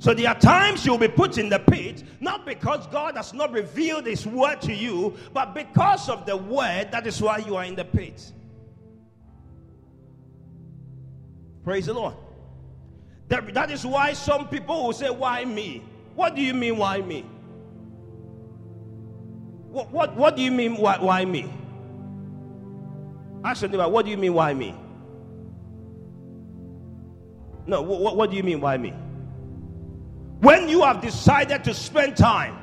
So 0.00 0.14
there 0.14 0.28
are 0.28 0.38
times 0.38 0.86
you'll 0.86 0.98
be 0.98 1.08
put 1.08 1.38
in 1.38 1.48
the 1.48 1.58
pit, 1.58 2.04
not 2.20 2.46
because 2.46 2.86
God 2.86 3.16
has 3.16 3.34
not 3.34 3.52
revealed 3.52 4.06
his 4.06 4.26
word 4.26 4.60
to 4.62 4.72
you, 4.72 5.16
but 5.32 5.54
because 5.54 6.08
of 6.08 6.24
the 6.24 6.36
word, 6.36 6.92
that 6.92 7.06
is 7.06 7.20
why 7.20 7.38
you 7.38 7.56
are 7.56 7.64
in 7.64 7.74
the 7.74 7.84
pit. 7.84 8.32
Praise 11.64 11.86
the 11.86 11.94
Lord. 11.94 12.14
That, 13.28 13.52
that 13.54 13.70
is 13.70 13.84
why 13.84 14.12
some 14.12 14.48
people 14.48 14.84
will 14.84 14.92
say, 14.92 15.10
Why 15.10 15.44
me? 15.44 15.82
What 16.14 16.34
do 16.34 16.42
you 16.42 16.54
mean, 16.54 16.76
why 16.78 17.00
me? 17.00 17.22
What, 19.70 19.90
what, 19.90 20.16
what 20.16 20.36
do 20.36 20.42
you 20.42 20.50
mean, 20.50 20.76
why, 20.76 20.98
why 20.98 21.24
me? 21.24 21.52
Ask 23.44 23.62
your 23.62 23.88
what 23.88 24.04
do 24.04 24.10
you 24.10 24.16
mean, 24.16 24.34
why 24.34 24.54
me? 24.54 24.74
No, 27.66 27.82
what, 27.82 28.16
what 28.16 28.30
do 28.30 28.36
you 28.36 28.42
mean, 28.42 28.60
why 28.60 28.78
me? 28.78 28.94
When 30.40 30.68
you 30.68 30.82
have 30.82 31.00
decided 31.00 31.64
to 31.64 31.74
spend 31.74 32.16
time 32.16 32.56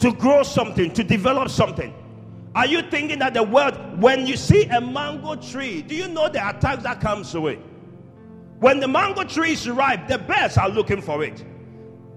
to 0.00 0.12
grow 0.12 0.42
something, 0.42 0.92
to 0.92 1.04
develop 1.04 1.50
something, 1.50 1.94
are 2.54 2.66
you 2.66 2.82
thinking 2.82 3.20
that 3.20 3.34
the 3.34 3.42
world, 3.42 4.00
when 4.00 4.26
you 4.26 4.36
see 4.36 4.64
a 4.64 4.80
mango 4.80 5.36
tree, 5.36 5.82
do 5.82 5.94
you 5.94 6.08
know 6.08 6.28
the 6.28 6.46
attack 6.46 6.82
that 6.82 7.00
comes 7.00 7.32
with? 7.32 7.58
When 8.58 8.80
the 8.80 8.88
mango 8.88 9.24
tree 9.24 9.52
is 9.52 9.68
ripe, 9.68 10.08
the 10.08 10.18
birds 10.18 10.58
are 10.58 10.68
looking 10.68 11.00
for 11.00 11.24
it. 11.24 11.44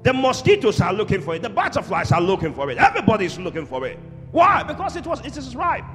The 0.03 0.13
mosquitoes 0.13 0.81
are 0.81 0.93
looking 0.93 1.21
for 1.21 1.35
it. 1.35 1.41
The 1.41 1.49
butterflies 1.49 2.11
are 2.11 2.21
looking 2.21 2.53
for 2.53 2.69
it. 2.69 2.77
Everybody 2.77 3.25
is 3.25 3.39
looking 3.39 3.65
for 3.65 3.87
it. 3.87 3.97
Why? 4.31 4.61
Because 4.63 4.95
it 4.95 5.07
was 5.07 5.25
it 5.25 5.37
is 5.37 5.55
ripe. 5.55 5.85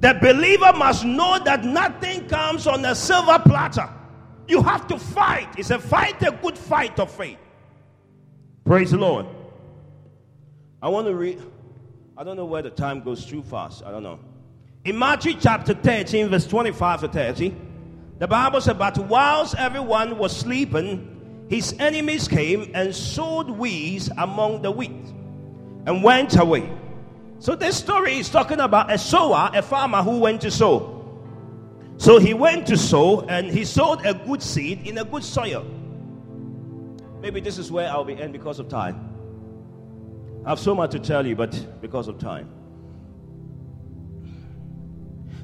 The 0.00 0.14
believer 0.14 0.72
must 0.74 1.04
know 1.04 1.38
that 1.44 1.64
nothing 1.64 2.28
comes 2.28 2.66
on 2.66 2.84
a 2.84 2.94
silver 2.94 3.38
platter. 3.40 3.88
You 4.46 4.62
have 4.62 4.86
to 4.88 4.98
fight. 4.98 5.48
It's 5.58 5.70
a 5.70 5.78
fight, 5.78 6.22
a 6.22 6.30
good 6.30 6.56
fight 6.56 6.98
of 7.00 7.10
faith. 7.10 7.38
Praise 8.70 8.92
the 8.92 8.98
Lord. 8.98 9.26
I 10.80 10.88
want 10.90 11.08
to 11.08 11.14
read. 11.16 11.42
I 12.16 12.22
don't 12.22 12.36
know 12.36 12.44
where 12.44 12.62
the 12.62 12.70
time 12.70 13.00
goes 13.00 13.26
too 13.26 13.42
fast. 13.42 13.82
I 13.84 13.90
don't 13.90 14.04
know. 14.04 14.20
In 14.84 14.96
Matthew 14.96 15.34
chapter 15.34 15.74
13, 15.74 16.28
verse 16.28 16.46
25 16.46 17.00
to 17.00 17.08
30. 17.08 17.56
The 18.20 18.28
Bible 18.28 18.60
said, 18.60 18.78
But 18.78 18.96
whilst 18.96 19.56
everyone 19.56 20.18
was 20.18 20.36
sleeping, 20.36 21.46
his 21.50 21.74
enemies 21.80 22.28
came 22.28 22.70
and 22.72 22.94
sowed 22.94 23.50
weeds 23.50 24.08
among 24.16 24.62
the 24.62 24.70
wheat 24.70 25.04
and 25.86 26.04
went 26.04 26.38
away. 26.38 26.70
So 27.40 27.56
this 27.56 27.76
story 27.76 28.18
is 28.18 28.28
talking 28.28 28.60
about 28.60 28.92
a 28.92 28.98
sower, 28.98 29.50
a 29.52 29.62
farmer 29.62 30.04
who 30.04 30.20
went 30.20 30.42
to 30.42 30.50
sow. 30.52 30.96
So 31.96 32.20
he 32.20 32.34
went 32.34 32.68
to 32.68 32.76
sow 32.76 33.22
and 33.22 33.50
he 33.50 33.64
sowed 33.64 34.06
a 34.06 34.14
good 34.14 34.40
seed 34.40 34.86
in 34.86 34.98
a 34.98 35.04
good 35.04 35.24
soil. 35.24 35.66
Maybe 37.20 37.40
this 37.40 37.58
is 37.58 37.70
where 37.70 37.88
I'll 37.90 38.04
be 38.04 38.20
end 38.20 38.32
because 38.32 38.58
of 38.58 38.68
time. 38.68 39.08
I 40.44 40.50
have 40.50 40.58
so 40.58 40.74
much 40.74 40.92
to 40.92 40.98
tell 40.98 41.26
you, 41.26 41.36
but 41.36 41.80
because 41.82 42.08
of 42.08 42.18
time. 42.18 42.48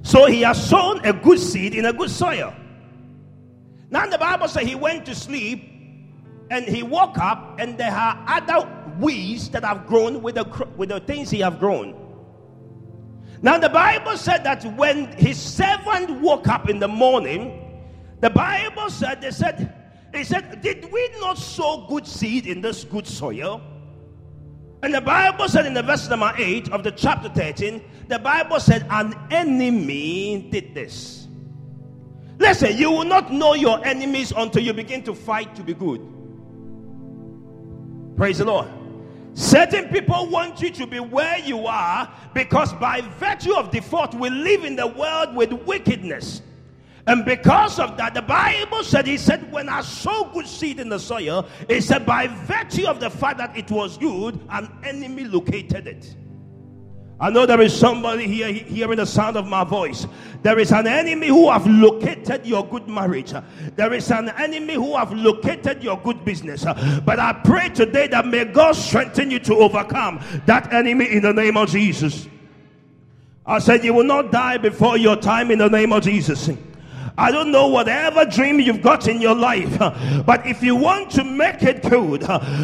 So 0.03 0.27
he 0.27 0.43
has 0.43 0.69
sown 0.71 1.05
a 1.05 1.12
good 1.12 1.39
seed 1.39 1.75
in 1.75 1.85
a 1.85 1.93
good 1.93 2.11
soil. 2.11 2.55
Now 3.91 4.07
the 4.07 4.19
Bible 4.19 4.49
says 4.49 4.67
he 4.67 4.75
went 4.75 5.05
to 5.07 5.15
sleep 5.15 5.69
and 6.51 6.65
he 6.65 6.83
woke 6.83 7.19
up 7.19 7.59
and 7.59 7.77
there 7.77 7.91
are 7.91 8.25
other 8.27 8.69
weeds 8.99 9.51
that 9.51 9.65
have 9.65 9.87
grown 9.87 10.23
with 10.23 10.37
the, 10.37 10.67
with 10.77 10.89
the 10.89 11.01
things 11.01 11.31
he 11.31 11.41
have 11.41 11.59
grown. 11.59 11.95
Now 13.43 13.59
the 13.59 13.69
Bible 13.69 14.17
said 14.17 14.45
that 14.45 14.65
when 14.77 15.12
his 15.19 15.39
servant 15.39 16.21
woke 16.21 16.49
up 16.49 16.71
in 16.71 16.79
the 16.79 16.89
morning, 16.89 17.62
the 18.21 18.31
Bible 18.31 18.89
said, 18.89 19.21
they 19.21 19.31
said, 19.31 19.86
he 20.17 20.25
said, 20.25 20.63
Did 20.63 20.91
we 20.93 21.11
not 21.21 21.39
sow 21.39 21.87
good 21.89 22.07
seed 22.07 22.47
in 22.47 22.61
this 22.61 22.85
good 22.85 23.07
soil? 23.07 23.61
And 24.83 24.95
the 24.95 25.01
Bible 25.01 25.49
said 25.49 25.67
in 25.67 25.75
the 25.75 25.83
verse 25.83 26.09
number 26.09 26.33
8 26.37 26.71
of 26.71 26.83
the 26.85 26.93
chapter 26.93 27.29
13, 27.29 27.83
the 28.09 28.19
Bible 28.19 28.61
said, 28.61 28.87
An 28.91 29.15
enemy 29.31 30.49
did 30.51 30.75
this. 30.75 31.29
Listen, 32.39 32.77
you 32.77 32.91
will 32.91 33.05
not 33.05 33.33
know 33.33 33.55
your 33.55 33.85
enemies 33.85 34.33
until 34.37 34.63
you 34.63 34.73
begin 34.73 35.03
to 35.05 35.15
fight 35.15 35.55
to 35.57 35.63
be 35.63 35.75
good. 35.75 36.01
Praise 38.17 38.39
the 38.39 38.45
Lord. 38.45 38.69
Certain 39.35 39.89
people 39.89 40.29
want 40.29 40.63
you 40.63 40.71
to 40.71 40.87
be 40.87 40.99
where 40.99 41.39
you 41.39 41.67
are 41.67 42.11
because, 42.33 42.73
by 42.75 43.03
virtue 43.19 43.55
of 43.55 43.71
default, 43.71 44.15
we 44.15 44.31
live 44.31 44.65
in 44.65 44.77
the 44.77 44.87
world 44.87 45.35
with 45.35 45.53
wickedness. 45.53 46.43
And 47.07 47.25
because 47.25 47.79
of 47.79 47.97
that, 47.99 48.14
the 48.14 48.23
Bible 48.23 48.83
said, 48.83 49.07
He 49.07 49.16
said, 49.16 49.53
when 49.53 49.69
I 49.69 49.83
sow 49.83 50.31
good 50.33 50.47
seed 50.47 50.81
in 50.81 50.88
the 50.88 50.99
soil, 50.99 51.47
He 51.69 51.81
said, 51.81 52.05
by 52.05 52.27
virtue 52.27 52.87
of 52.87 52.99
the 52.99 53.11
fact 53.11 53.38
that 53.38 53.57
it 53.57 53.71
was 53.71 53.97
good, 53.97 54.40
an 54.51 54.71
enemy 54.83 55.25
located 55.25 55.87
it. 55.87 56.16
I 57.19 57.31
know 57.31 57.47
there 57.47 57.62
is 57.62 57.75
somebody 57.75 58.27
here 58.27 58.53
hearing 58.53 58.99
the 58.99 59.07
sound 59.07 59.38
of 59.38 59.47
my 59.47 59.64
voice. 59.64 60.07
There 60.42 60.59
is 60.59 60.71
an 60.71 60.87
enemy 60.87 61.29
who 61.29 61.51
have 61.51 61.66
located 61.66 62.45
your 62.45 62.66
good 62.66 62.88
marriage. 62.88 63.33
There 63.75 63.95
is 63.95 64.11
an 64.11 64.29
enemy 64.29 64.75
who 64.75 64.97
have 64.97 65.12
located 65.12 65.83
your 65.83 65.99
good 65.99 66.27
business. 66.27 66.64
But 66.64 67.19
I 67.19 67.40
pray 67.42 67.71
today 67.71 68.09
that 68.09 68.27
may 68.27 68.45
God 68.45 68.73
strengthen 68.73 69.31
you 69.31 69.38
to 69.40 69.55
overcome 69.55 70.21
that 70.45 70.71
enemy 70.75 71.11
in 71.11 71.23
the 71.23 71.33
name 71.33 71.57
of 71.57 71.71
Jesus. 71.71 72.29
I 73.47 73.61
said 73.61 73.83
you 73.83 73.95
will 73.95 74.05
not 74.05 74.31
die 74.31 74.59
before 74.59 74.99
your 74.99 75.16
time 75.16 75.51
in 75.51 75.59
the 75.59 75.71
name 75.71 75.95
of 75.95 76.03
Jesus. 76.03 76.51
I 77.19 77.31
don't 77.31 77.51
know 77.51 77.67
whatever 77.69 78.25
dream 78.25 78.61
you've 78.61 78.83
got 78.83 79.09
in 79.09 79.21
your 79.21 79.35
life, 79.35 79.79
but 80.27 80.47
if 80.47 80.63
you 80.63 80.77
want 80.77 81.11
to 81.13 81.25
make 81.25 81.63
it 81.63 81.83
good, 81.83 82.21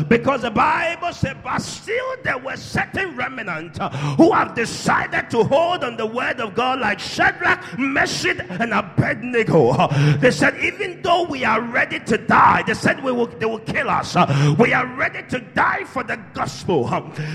because 0.08 0.42
the 0.42 0.50
Bible 0.50 1.12
said, 1.12 1.42
but 1.42 1.60
still 1.60 2.16
there 2.22 2.38
were 2.38 2.56
certain 2.56 3.16
remnant 3.16 3.78
who 4.16 4.32
have 4.32 4.54
decided 4.54 5.30
to 5.30 5.44
hold 5.44 5.84
on 5.84 5.96
the 5.96 6.06
word 6.06 6.40
of 6.40 6.54
God, 6.54 6.80
like 6.80 6.98
Shadrach, 6.98 7.78
Meshach, 7.78 8.38
and 8.50 8.74
Abednego. 8.74 9.88
They 10.18 10.30
said, 10.30 10.58
even 10.62 11.00
though 11.02 11.24
we 11.24 11.44
are 11.44 11.60
ready 11.60 11.98
to 12.00 12.18
die, 12.18 12.62
they 12.66 12.74
said 12.74 13.02
we 13.02 13.10
will, 13.10 13.26
they 13.26 13.46
will 13.46 13.58
kill 13.60 13.88
us. 13.88 14.14
We 14.58 14.74
are 14.74 14.86
ready 14.86 15.22
to 15.30 15.40
die 15.40 15.84
for 15.84 16.02
the 16.02 16.16
gospel. 16.34 16.88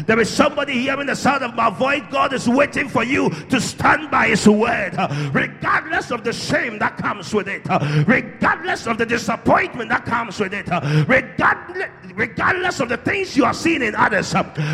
There 0.06 0.20
is 0.20 0.30
somebody 0.30 0.74
hearing 0.74 1.08
the 1.08 1.16
sound 1.16 1.44
of 1.44 1.56
my 1.56 1.70
voice. 1.72 2.04
God 2.12 2.34
is 2.34 2.48
waiting 2.48 2.88
for 2.88 3.04
you 3.04 3.30
to 3.30 3.60
stand 3.60 4.12
by 4.12 4.28
His 4.28 4.48
word, 4.48 4.96
regardless 5.34 6.12
of 6.12 6.24
the 6.24 6.34
shame 6.34 6.78
that 6.80 6.98
comes 7.08 7.34
with 7.34 7.48
it, 7.48 7.64
regardless 8.06 8.86
of 8.86 8.98
the 8.98 9.06
disappointment 9.06 9.90
that 9.90 10.04
comes 10.06 10.40
with 10.40 10.54
it, 10.54 10.68
regardless, 11.08 11.90
regardless 12.16 12.80
of 12.82 12.90
the 12.90 12.98
things 12.98 13.38
you 13.38 13.46
are 13.46 13.54
seeing 13.54 13.82
in 13.82 13.96
others, 13.96 14.34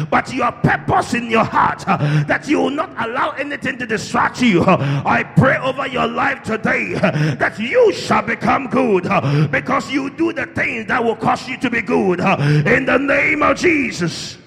but 0.09 0.33
your 0.33 0.51
purpose 0.51 1.13
in 1.13 1.29
your 1.29 1.43
heart 1.43 1.85
that 2.27 2.47
you 2.47 2.57
will 2.59 2.71
not 2.71 2.89
allow 3.05 3.29
anything 3.31 3.77
to 3.77 3.85
distract 3.85 4.41
you. 4.41 4.63
I 4.65 5.23
pray 5.35 5.57
over 5.57 5.85
your 5.87 6.07
life 6.07 6.41
today 6.43 6.93
that 6.93 7.59
you 7.59 7.93
shall 7.93 8.23
become 8.23 8.67
good 8.67 9.03
because 9.51 9.91
you 9.91 10.09
do 10.09 10.33
the 10.33 10.47
things 10.47 10.87
that 10.87 11.03
will 11.03 11.15
cause 11.15 11.47
you 11.47 11.57
to 11.57 11.69
be 11.69 11.81
good 11.81 12.19
in 12.19 12.85
the 12.85 12.97
name 12.97 13.43
of 13.43 13.57
Jesus. 13.57 14.39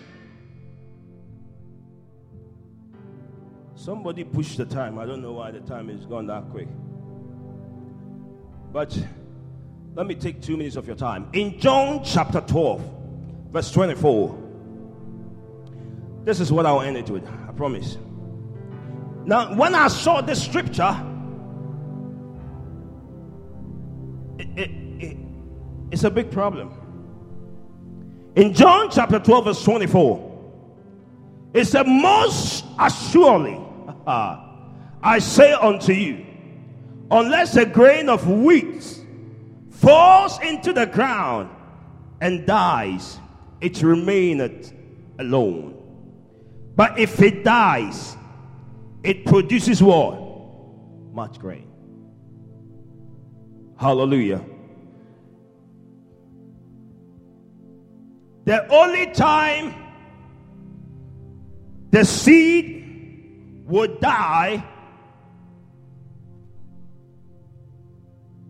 Somebody 3.76 4.24
push 4.24 4.56
the 4.56 4.64
time. 4.64 4.98
I 4.98 5.06
don't 5.06 5.22
know 5.22 5.34
why 5.34 5.52
the 5.52 5.60
time 5.60 5.88
is 5.88 6.04
gone 6.06 6.26
that 6.26 6.50
quick. 6.50 6.66
But 8.76 8.94
let 9.94 10.06
me 10.06 10.14
take 10.14 10.42
two 10.42 10.58
minutes 10.58 10.76
of 10.76 10.86
your 10.86 10.96
time. 10.96 11.30
In 11.32 11.58
John 11.58 12.04
chapter 12.04 12.42
12, 12.42 13.48
verse 13.50 13.70
24, 13.70 14.38
this 16.24 16.40
is 16.40 16.52
what 16.52 16.66
I'll 16.66 16.82
end 16.82 16.98
it 16.98 17.08
with, 17.08 17.26
I 17.26 17.52
promise. 17.52 17.96
Now, 19.24 19.54
when 19.54 19.74
I 19.74 19.88
saw 19.88 20.20
this 20.20 20.44
scripture, 20.44 20.94
it, 24.38 24.48
it, 24.58 24.70
it, 25.02 25.16
it's 25.90 26.04
a 26.04 26.10
big 26.10 26.30
problem. 26.30 26.70
In 28.34 28.52
John 28.52 28.90
chapter 28.90 29.18
12, 29.18 29.44
verse 29.46 29.64
24, 29.64 30.50
it 31.54 31.64
said, 31.64 31.86
Most 31.86 32.66
assuredly, 32.78 33.58
I 34.06 35.18
say 35.18 35.54
unto 35.54 35.94
you, 35.94 36.25
unless 37.10 37.56
a 37.56 37.64
grain 37.66 38.08
of 38.08 38.26
wheat 38.28 39.00
falls 39.70 40.38
into 40.40 40.72
the 40.72 40.86
ground 40.86 41.50
and 42.20 42.46
dies, 42.46 43.18
it 43.60 43.82
remaineth 43.82 44.72
alone. 45.18 45.74
But 46.74 46.98
if 46.98 47.22
it 47.22 47.44
dies, 47.44 48.16
it 49.02 49.24
produces 49.24 49.82
what? 49.82 50.20
Much 51.12 51.38
grain. 51.38 51.70
Hallelujah. 53.78 54.44
The 58.44 58.66
only 58.68 59.06
time 59.12 59.74
the 61.90 62.04
seed 62.04 63.64
would 63.64 64.00
die 64.00 64.64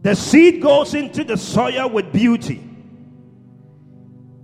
The 0.06 0.14
seed 0.14 0.62
goes 0.62 0.94
into 0.94 1.24
the 1.24 1.36
soil 1.36 1.90
with 1.90 2.12
beauty 2.12 2.62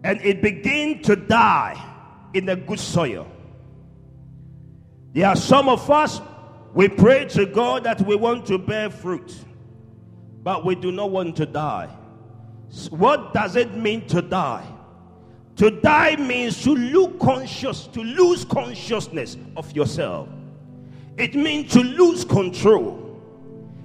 and 0.02 0.20
it 0.20 0.42
begins 0.42 1.06
to 1.06 1.14
die 1.14 1.80
in 2.34 2.46
the 2.46 2.56
good 2.56 2.80
soil. 2.80 3.28
There 5.12 5.28
are 5.28 5.36
some 5.36 5.68
of 5.68 5.88
us, 5.88 6.20
we 6.74 6.88
pray 6.88 7.26
to 7.26 7.46
God 7.46 7.84
that 7.84 8.04
we 8.04 8.16
want 8.16 8.44
to 8.46 8.58
bear 8.58 8.90
fruit, 8.90 9.32
but 10.42 10.64
we 10.64 10.74
do 10.74 10.90
not 10.90 11.12
want 11.12 11.36
to 11.36 11.46
die. 11.46 11.96
What 12.90 13.32
does 13.32 13.54
it 13.54 13.72
mean 13.72 14.08
to 14.08 14.20
die? 14.20 14.66
To 15.58 15.70
die 15.70 16.16
means 16.16 16.60
to 16.64 16.74
lose 16.74 17.14
conscious, 17.20 17.86
to 17.86 18.02
lose 18.02 18.44
consciousness 18.44 19.36
of 19.56 19.70
yourself. 19.76 20.28
It 21.16 21.36
means 21.36 21.72
to 21.74 21.82
lose 21.84 22.24
control. 22.24 23.01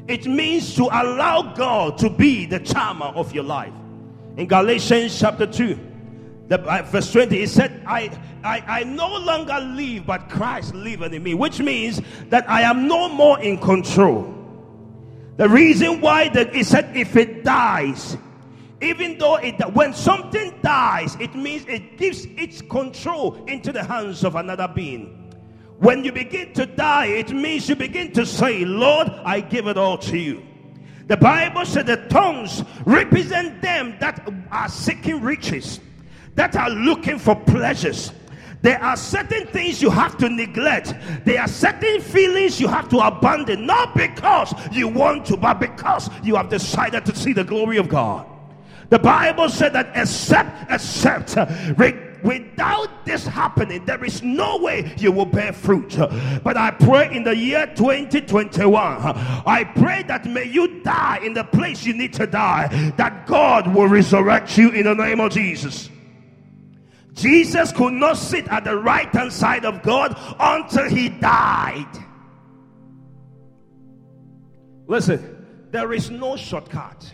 It 0.08 0.26
means 0.26 0.76
to 0.76 0.84
allow 0.84 1.54
God 1.54 1.98
to 2.00 2.10
be 2.10 2.46
the 2.46 2.60
charmer 2.60 3.08
of 3.08 3.34
your 3.34 3.44
life. 3.44 3.74
In 4.38 4.48
Galatians 4.48 5.20
chapter 5.20 5.46
2, 5.46 5.80
the, 6.48 6.62
uh, 6.62 6.84
verse 6.84 7.12
20, 7.12 7.38
he 7.38 7.46
said, 7.46 7.84
I, 7.86 8.10
I, 8.44 8.64
I 8.68 8.84
no 8.84 9.18
longer 9.18 9.60
live, 9.60 10.06
but 10.06 10.30
Christ 10.30 10.74
liveth 10.74 11.12
in 11.12 11.24
me, 11.24 11.34
which 11.34 11.60
means 11.60 12.02
that 12.30 12.50
I 12.50 12.62
am 12.62 12.88
no 12.88 13.10
more 13.10 13.40
in 13.42 13.58
control. 13.58 14.34
The 15.36 15.50
reason 15.50 16.00
why 16.00 16.30
that 16.30 16.56
he 16.56 16.64
said, 16.64 16.96
if 16.96 17.16
it 17.16 17.44
dies, 17.44 18.18
even 18.82 19.18
though 19.18 19.36
it 19.36 19.60
when 19.74 19.94
something 19.94 20.54
dies, 20.62 21.16
it 21.20 21.36
means 21.36 21.66
it 21.68 21.98
gives 21.98 22.26
its 22.38 22.62
control 22.62 23.44
into 23.48 23.72
the 23.72 23.84
hands 23.84 24.24
of 24.24 24.36
another 24.36 24.68
being. 24.68 25.27
When 25.80 26.04
you 26.04 26.12
begin 26.12 26.54
to 26.54 26.66
die, 26.66 27.06
it 27.06 27.32
means 27.32 27.70
you 27.70 27.76
begin 27.76 28.12
to 28.14 28.26
say, 28.26 28.66
Lord, 28.66 29.10
I 29.24 29.42
give 29.42 29.68
it 29.68 29.78
all 29.78 29.98
to 30.00 30.18
you. 30.18 30.44
The 31.06 31.18
Bible 31.18 31.66
said 31.66 31.86
the 31.86 31.98
tongues 32.10 32.64
represent 32.86 33.62
them 33.62 33.96
that 34.00 34.28
are 34.52 34.70
seeking 34.70 35.22
riches, 35.22 35.80
that 36.36 36.56
are 36.56 36.70
looking 36.70 37.20
for 37.20 37.36
pleasures. 37.36 38.12
There 38.64 38.84
are 38.84 38.98
certain 38.98 39.46
things 39.48 39.82
you 39.82 39.92
have 39.92 40.18
to 40.18 40.30
neglect. 40.30 40.96
There 41.26 41.40
are 41.40 41.48
certain 41.48 42.02
feelings 42.02 42.60
you 42.60 42.68
have 42.68 42.90
to 42.90 42.98
abandon, 42.98 43.68
not 43.68 43.96
because 43.96 44.54
you 44.72 44.88
want 44.88 45.28
to, 45.28 45.38
but 45.38 45.60
because 45.60 46.10
you 46.24 46.36
have 46.36 46.50
decided 46.50 47.06
to 47.06 47.16
see 47.16 47.34
the 47.34 47.44
glory 47.44 47.78
of 47.78 47.88
God. 47.88 48.26
The 48.90 49.00
Bible 49.00 49.50
said 49.50 49.74
that 49.74 49.92
except, 49.96 50.72
except, 50.72 51.38
uh, 51.38 51.46
Without 52.24 53.06
this 53.06 53.26
happening, 53.26 53.86
there 53.86 54.04
is 54.04 54.22
no 54.24 54.58
way 54.58 54.94
you 54.98 55.12
will 55.12 55.26
bear 55.26 55.54
fruit. 55.54 55.96
But 56.44 56.58
I 56.58 56.72
pray 56.72 57.16
in 57.16 57.24
the 57.24 57.36
year 57.36 57.68
2021, 57.76 58.74
I 58.76 59.64
pray 59.76 60.04
that 60.08 60.26
may 60.26 60.46
you 60.46 60.82
die 60.82 61.20
in 61.24 61.34
the 61.34 61.44
place 61.44 61.86
you 61.86 61.94
need 61.94 62.14
to 62.14 62.28
die, 62.28 62.94
that 62.98 63.28
God 63.28 63.74
will 63.74 63.88
resurrect 63.88 64.58
you 64.58 64.70
in 64.72 64.86
the 64.86 64.96
name 64.96 65.20
of 65.20 65.32
Jesus. 65.32 65.90
Jesus 67.14 67.72
could 67.72 67.94
not 67.94 68.18
sit 68.18 68.48
at 68.48 68.64
the 68.64 68.78
right 68.78 69.10
hand 69.10 69.34
side 69.34 69.66
of 69.66 69.82
God 69.82 70.16
until 70.40 70.88
he 70.90 71.10
died. 71.10 71.88
Listen, 74.88 75.46
there 75.72 75.94
is 75.94 76.10
no 76.10 76.38
shortcut. 76.38 77.14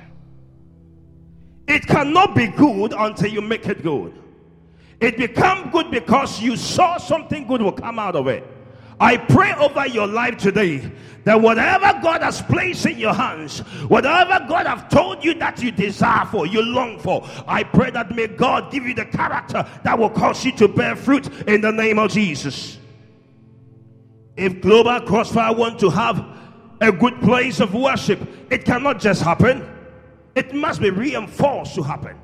It 1.68 1.88
cannot 1.88 2.36
be 2.36 2.48
good 2.48 2.94
until 2.94 3.30
you 3.30 3.42
make 3.42 3.68
it 3.68 3.82
good. 3.82 4.14
It 5.04 5.18
become 5.18 5.70
good 5.70 5.92
because 5.92 6.42
you 6.42 6.56
saw 6.56 6.98
something 6.98 7.46
good 7.46 7.62
will 7.62 7.74
come 7.74 8.00
out 8.00 8.16
of 8.16 8.28
it. 8.28 8.48
I 9.02 9.18
pray 9.18 9.54
over 9.56 9.86
your 9.86 10.08
life 10.08 10.38
today 10.38 10.90
that 11.26 11.42
whatever 11.42 12.00
God 12.02 12.22
has 12.22 12.42
placed 12.42 12.86
in 12.86 12.98
your 12.98 13.14
hands, 13.14 13.60
whatever 13.90 14.46
God 14.48 14.66
have 14.66 14.88
told 14.88 15.22
you 15.22 15.34
that 15.34 15.62
you 15.62 15.72
desire 15.72 16.26
for, 16.28 16.48
you 16.48 16.62
long 16.62 17.00
for, 17.00 17.28
I 17.46 17.64
pray 17.64 17.92
that 17.92 18.16
may 18.16 18.28
God 18.28 18.72
give 18.72 18.86
you 18.86 18.94
the 18.94 19.04
character 19.04 19.70
that 19.84 20.00
will 20.00 20.10
cause 20.10 20.46
you 20.46 20.54
to 20.54 20.70
bear 20.70 20.96
fruit 20.96 21.28
in 21.50 21.60
the 21.60 21.72
name 21.74 22.00
of 22.00 22.12
Jesus. 22.12 22.78
If 24.38 24.62
Global 24.62 25.02
Crossfire 25.02 25.54
want 25.54 25.80
to 25.80 25.90
have 25.90 26.26
a 26.80 26.94
good 26.94 27.20
place 27.20 27.60
of 27.60 27.74
worship, 27.74 28.22
it 28.50 28.64
cannot 28.64 29.02
just 29.02 29.22
happen. 29.22 29.70
It 30.34 30.54
must 30.54 30.80
be 30.80 30.92
reinforced 30.92 31.76
to 31.76 31.84
happen. 31.84 32.18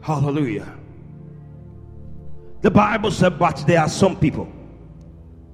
Hallelujah. 0.00 0.75
The 2.62 2.70
Bible 2.70 3.10
said, 3.10 3.38
but 3.38 3.64
there 3.66 3.80
are 3.80 3.88
some 3.88 4.18
people. 4.18 4.50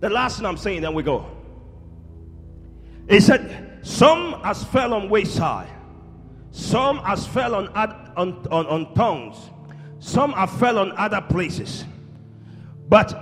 The 0.00 0.08
last 0.08 0.38
thing 0.38 0.46
I'm 0.46 0.56
saying, 0.56 0.82
then 0.82 0.94
we 0.94 1.02
go. 1.02 1.26
It 3.08 3.20
said, 3.22 3.80
some 3.82 4.40
has 4.42 4.64
fell 4.64 4.94
on 4.94 5.08
wayside, 5.08 5.70
some 6.50 6.98
has 6.98 7.26
fell 7.26 7.54
on, 7.54 7.68
on, 7.68 8.46
on, 8.50 8.66
on 8.66 8.94
tongues, 8.94 9.50
some 9.98 10.32
have 10.32 10.50
fell 10.58 10.78
on 10.78 10.92
other 10.96 11.20
places. 11.20 11.84
But 12.88 13.12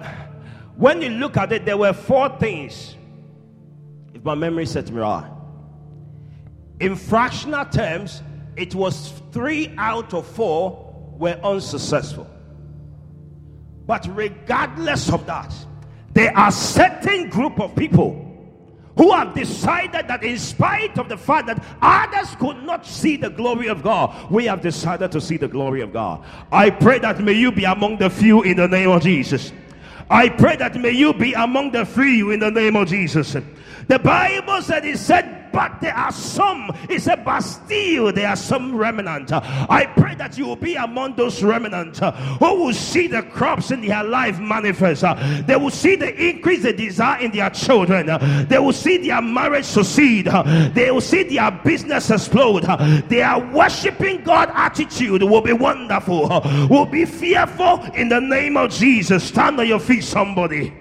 when 0.77 1.03
you 1.03 1.11
look 1.11 1.37
at 1.37 1.53
it, 1.53 1.65
there 1.65 1.77
were 1.77 1.93
four 1.93 2.29
things. 2.39 2.97
If 4.15 4.25
my 4.25 4.35
memory 4.35 4.67
sets 4.67 4.91
me 4.91 5.01
right. 5.01 5.31
In 6.81 6.97
fractional 6.97 7.67
terms, 7.67 8.23
it 8.57 8.75
was 8.75 9.13
three 9.33 9.75
out 9.77 10.13
of 10.15 10.27
four 10.27 11.15
were 11.19 11.39
unsuccessful. 11.45 12.29
But 13.91 14.07
regardless 14.15 15.11
of 15.13 15.27
that, 15.27 15.53
there 16.13 16.33
are 16.39 16.53
certain 16.53 17.29
group 17.29 17.59
of 17.59 17.75
people 17.75 18.25
who 18.97 19.11
have 19.11 19.35
decided 19.35 20.07
that 20.07 20.23
in 20.23 20.39
spite 20.39 20.97
of 20.97 21.09
the 21.09 21.17
fact 21.17 21.49
that 21.49 21.61
others 21.83 22.37
could 22.37 22.63
not 22.63 22.87
see 22.87 23.17
the 23.17 23.31
glory 23.31 23.67
of 23.67 23.83
God, 23.83 24.31
we 24.31 24.45
have 24.45 24.61
decided 24.61 25.11
to 25.11 25.21
see 25.21 25.39
the 25.39 25.49
glory 25.49 25.81
of 25.81 25.93
God. 25.93 26.25
I 26.53 26.71
pray 26.71 27.01
that 27.01 27.19
may 27.19 27.33
you 27.33 27.51
be 27.51 27.65
among 27.65 27.99
the 27.99 28.09
few 28.09 28.43
in 28.43 28.59
the 28.59 28.69
name 28.69 28.91
of 28.91 29.03
Jesus. 29.03 29.53
I 30.09 30.29
pray 30.29 30.55
that 30.55 30.77
may 30.77 30.93
you 30.93 31.13
be 31.13 31.33
among 31.33 31.73
the 31.73 31.85
few 31.85 32.31
in 32.31 32.39
the 32.39 32.51
name 32.53 32.77
of 32.77 32.87
Jesus. 32.87 33.37
The 33.89 33.99
Bible 33.99 34.63
said, 34.63 34.85
He 34.85 34.95
said, 34.95 35.40
but 35.53 35.81
there 35.81 35.95
are 35.95 36.13
some. 36.13 36.71
He 36.89 36.99
said, 36.99 37.25
but 37.25 37.41
still 37.41 38.13
there 38.13 38.29
are 38.29 38.37
some 38.37 38.75
remnant. 38.75 39.33
I 39.33 39.87
pray 39.97 40.15
that 40.17 40.39
you 40.39 40.47
will 40.47 40.57
be 40.57 40.75
among 40.75 41.17
those 41.17 41.43
remnant 41.43 41.99
who 41.99 42.65
will 42.65 42.73
see 42.73 43.07
the 43.07 43.23
crops 43.23 43.71
in 43.71 43.81
their 43.87 44.05
life 44.05 44.39
manifest. 44.39 45.05
They 45.47 45.57
will 45.57 45.71
see 45.71 45.97
the 45.97 46.15
increase 46.29 46.63
they 46.63 46.73
desire 46.73 47.21
in 47.21 47.31
their 47.31 47.51
children. 47.51 48.07
They 48.49 48.59
will 48.59 48.73
see 48.73 48.99
their 48.99 49.23
marriage 49.23 49.65
succeed. 49.65 50.27
They 50.27 50.91
will 50.91 51.01
see 51.01 51.23
their 51.25 51.51
business 51.51 52.11
explode. 52.11 52.65
Their 53.09 53.39
worshiping 53.53 54.23
God 54.25 54.51
attitude 54.55 55.23
will 55.23 55.41
be 55.41 55.53
wonderful. 55.53 56.29
Will 56.71 56.87
be 56.87 57.05
fearful 57.05 57.83
in 57.95 58.09
the 58.09 58.21
name 58.21 58.57
of 58.57 58.71
Jesus. 58.71 59.25
Stand 59.25 59.61
on 59.61 59.67
your 59.67 59.81
feet, 59.81 60.05
somebody. 60.05 60.73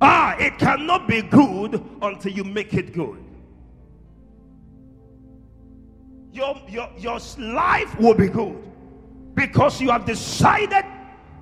Ah, 0.00 0.36
it 0.38 0.58
cannot 0.58 1.06
be 1.06 1.22
good 1.22 1.82
until 2.00 2.32
you 2.32 2.44
make 2.44 2.72
it 2.74 2.92
good. 2.92 3.22
Your, 6.32 6.60
your, 6.68 6.88
your 6.96 7.18
life 7.38 7.98
will 7.98 8.14
be 8.14 8.28
good 8.28 8.56
because 9.34 9.80
you 9.80 9.90
have 9.90 10.04
decided 10.06 10.84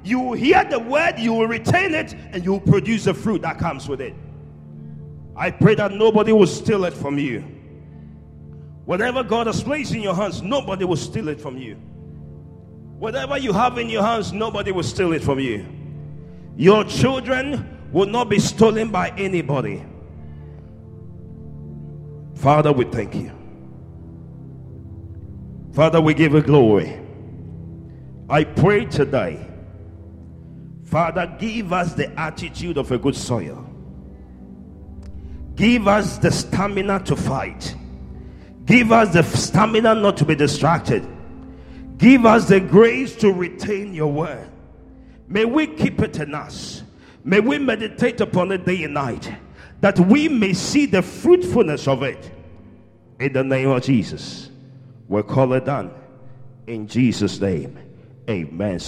you 0.02 0.20
will 0.20 0.32
hear 0.32 0.64
the 0.64 0.78
word, 0.78 1.18
you 1.18 1.32
will 1.32 1.46
retain 1.46 1.94
it, 1.94 2.14
and 2.32 2.44
you 2.44 2.52
will 2.52 2.60
produce 2.60 3.04
the 3.04 3.14
fruit 3.14 3.42
that 3.42 3.58
comes 3.58 3.88
with 3.88 4.00
it. 4.00 4.14
I 5.36 5.50
pray 5.50 5.74
that 5.76 5.92
nobody 5.92 6.32
will 6.32 6.46
steal 6.46 6.84
it 6.84 6.94
from 6.94 7.18
you. 7.18 7.44
Whatever 8.86 9.22
God 9.22 9.46
has 9.46 9.62
placed 9.62 9.92
in 9.92 10.00
your 10.00 10.14
hands, 10.14 10.42
nobody 10.42 10.84
will 10.84 10.96
steal 10.96 11.28
it 11.28 11.40
from 11.40 11.58
you. 11.58 11.74
Whatever 12.98 13.38
you 13.38 13.52
have 13.52 13.78
in 13.78 13.88
your 13.88 14.02
hands, 14.02 14.32
nobody 14.32 14.72
will 14.72 14.82
steal 14.82 15.12
it 15.12 15.22
from 15.22 15.38
you. 15.38 15.66
Your 16.56 16.82
children 16.84 17.77
will 17.92 18.06
not 18.06 18.28
be 18.28 18.38
stolen 18.38 18.90
by 18.90 19.10
anybody. 19.10 19.84
Father, 22.34 22.72
we 22.72 22.84
thank 22.84 23.14
you. 23.14 23.32
Father, 25.72 26.00
we 26.00 26.14
give 26.14 26.32
you 26.32 26.42
glory. 26.42 27.00
I 28.30 28.44
pray 28.44 28.84
today, 28.84 29.46
Father, 30.84 31.34
give 31.38 31.72
us 31.72 31.94
the 31.94 32.10
attitude 32.18 32.78
of 32.78 32.90
a 32.92 32.98
good 32.98 33.16
soil. 33.16 33.64
Give 35.54 35.88
us 35.88 36.18
the 36.18 36.30
stamina 36.30 37.00
to 37.04 37.16
fight. 37.16 37.74
Give 38.64 38.92
us 38.92 39.12
the 39.12 39.22
stamina 39.22 39.94
not 39.94 40.16
to 40.18 40.24
be 40.24 40.34
distracted. 40.34 41.06
Give 41.96 42.26
us 42.26 42.48
the 42.48 42.60
grace 42.60 43.16
to 43.16 43.32
retain 43.32 43.92
your 43.92 44.12
word. 44.12 44.48
May 45.26 45.44
we 45.44 45.66
keep 45.66 46.00
it 46.00 46.18
in 46.20 46.34
us. 46.34 46.82
May 47.28 47.40
we 47.40 47.58
meditate 47.58 48.22
upon 48.22 48.52
it 48.52 48.64
day 48.64 48.84
and 48.84 48.94
night 48.94 49.30
that 49.82 50.00
we 50.00 50.28
may 50.28 50.54
see 50.54 50.86
the 50.86 51.02
fruitfulness 51.02 51.86
of 51.86 52.02
it. 52.02 52.32
In 53.20 53.34
the 53.34 53.44
name 53.44 53.68
of 53.68 53.82
Jesus, 53.82 54.50
we 55.08 55.22
call 55.24 55.52
it 55.52 55.66
done. 55.66 55.90
In 56.66 56.88
Jesus' 56.88 57.38
name, 57.38 57.78
amen. 58.30 58.80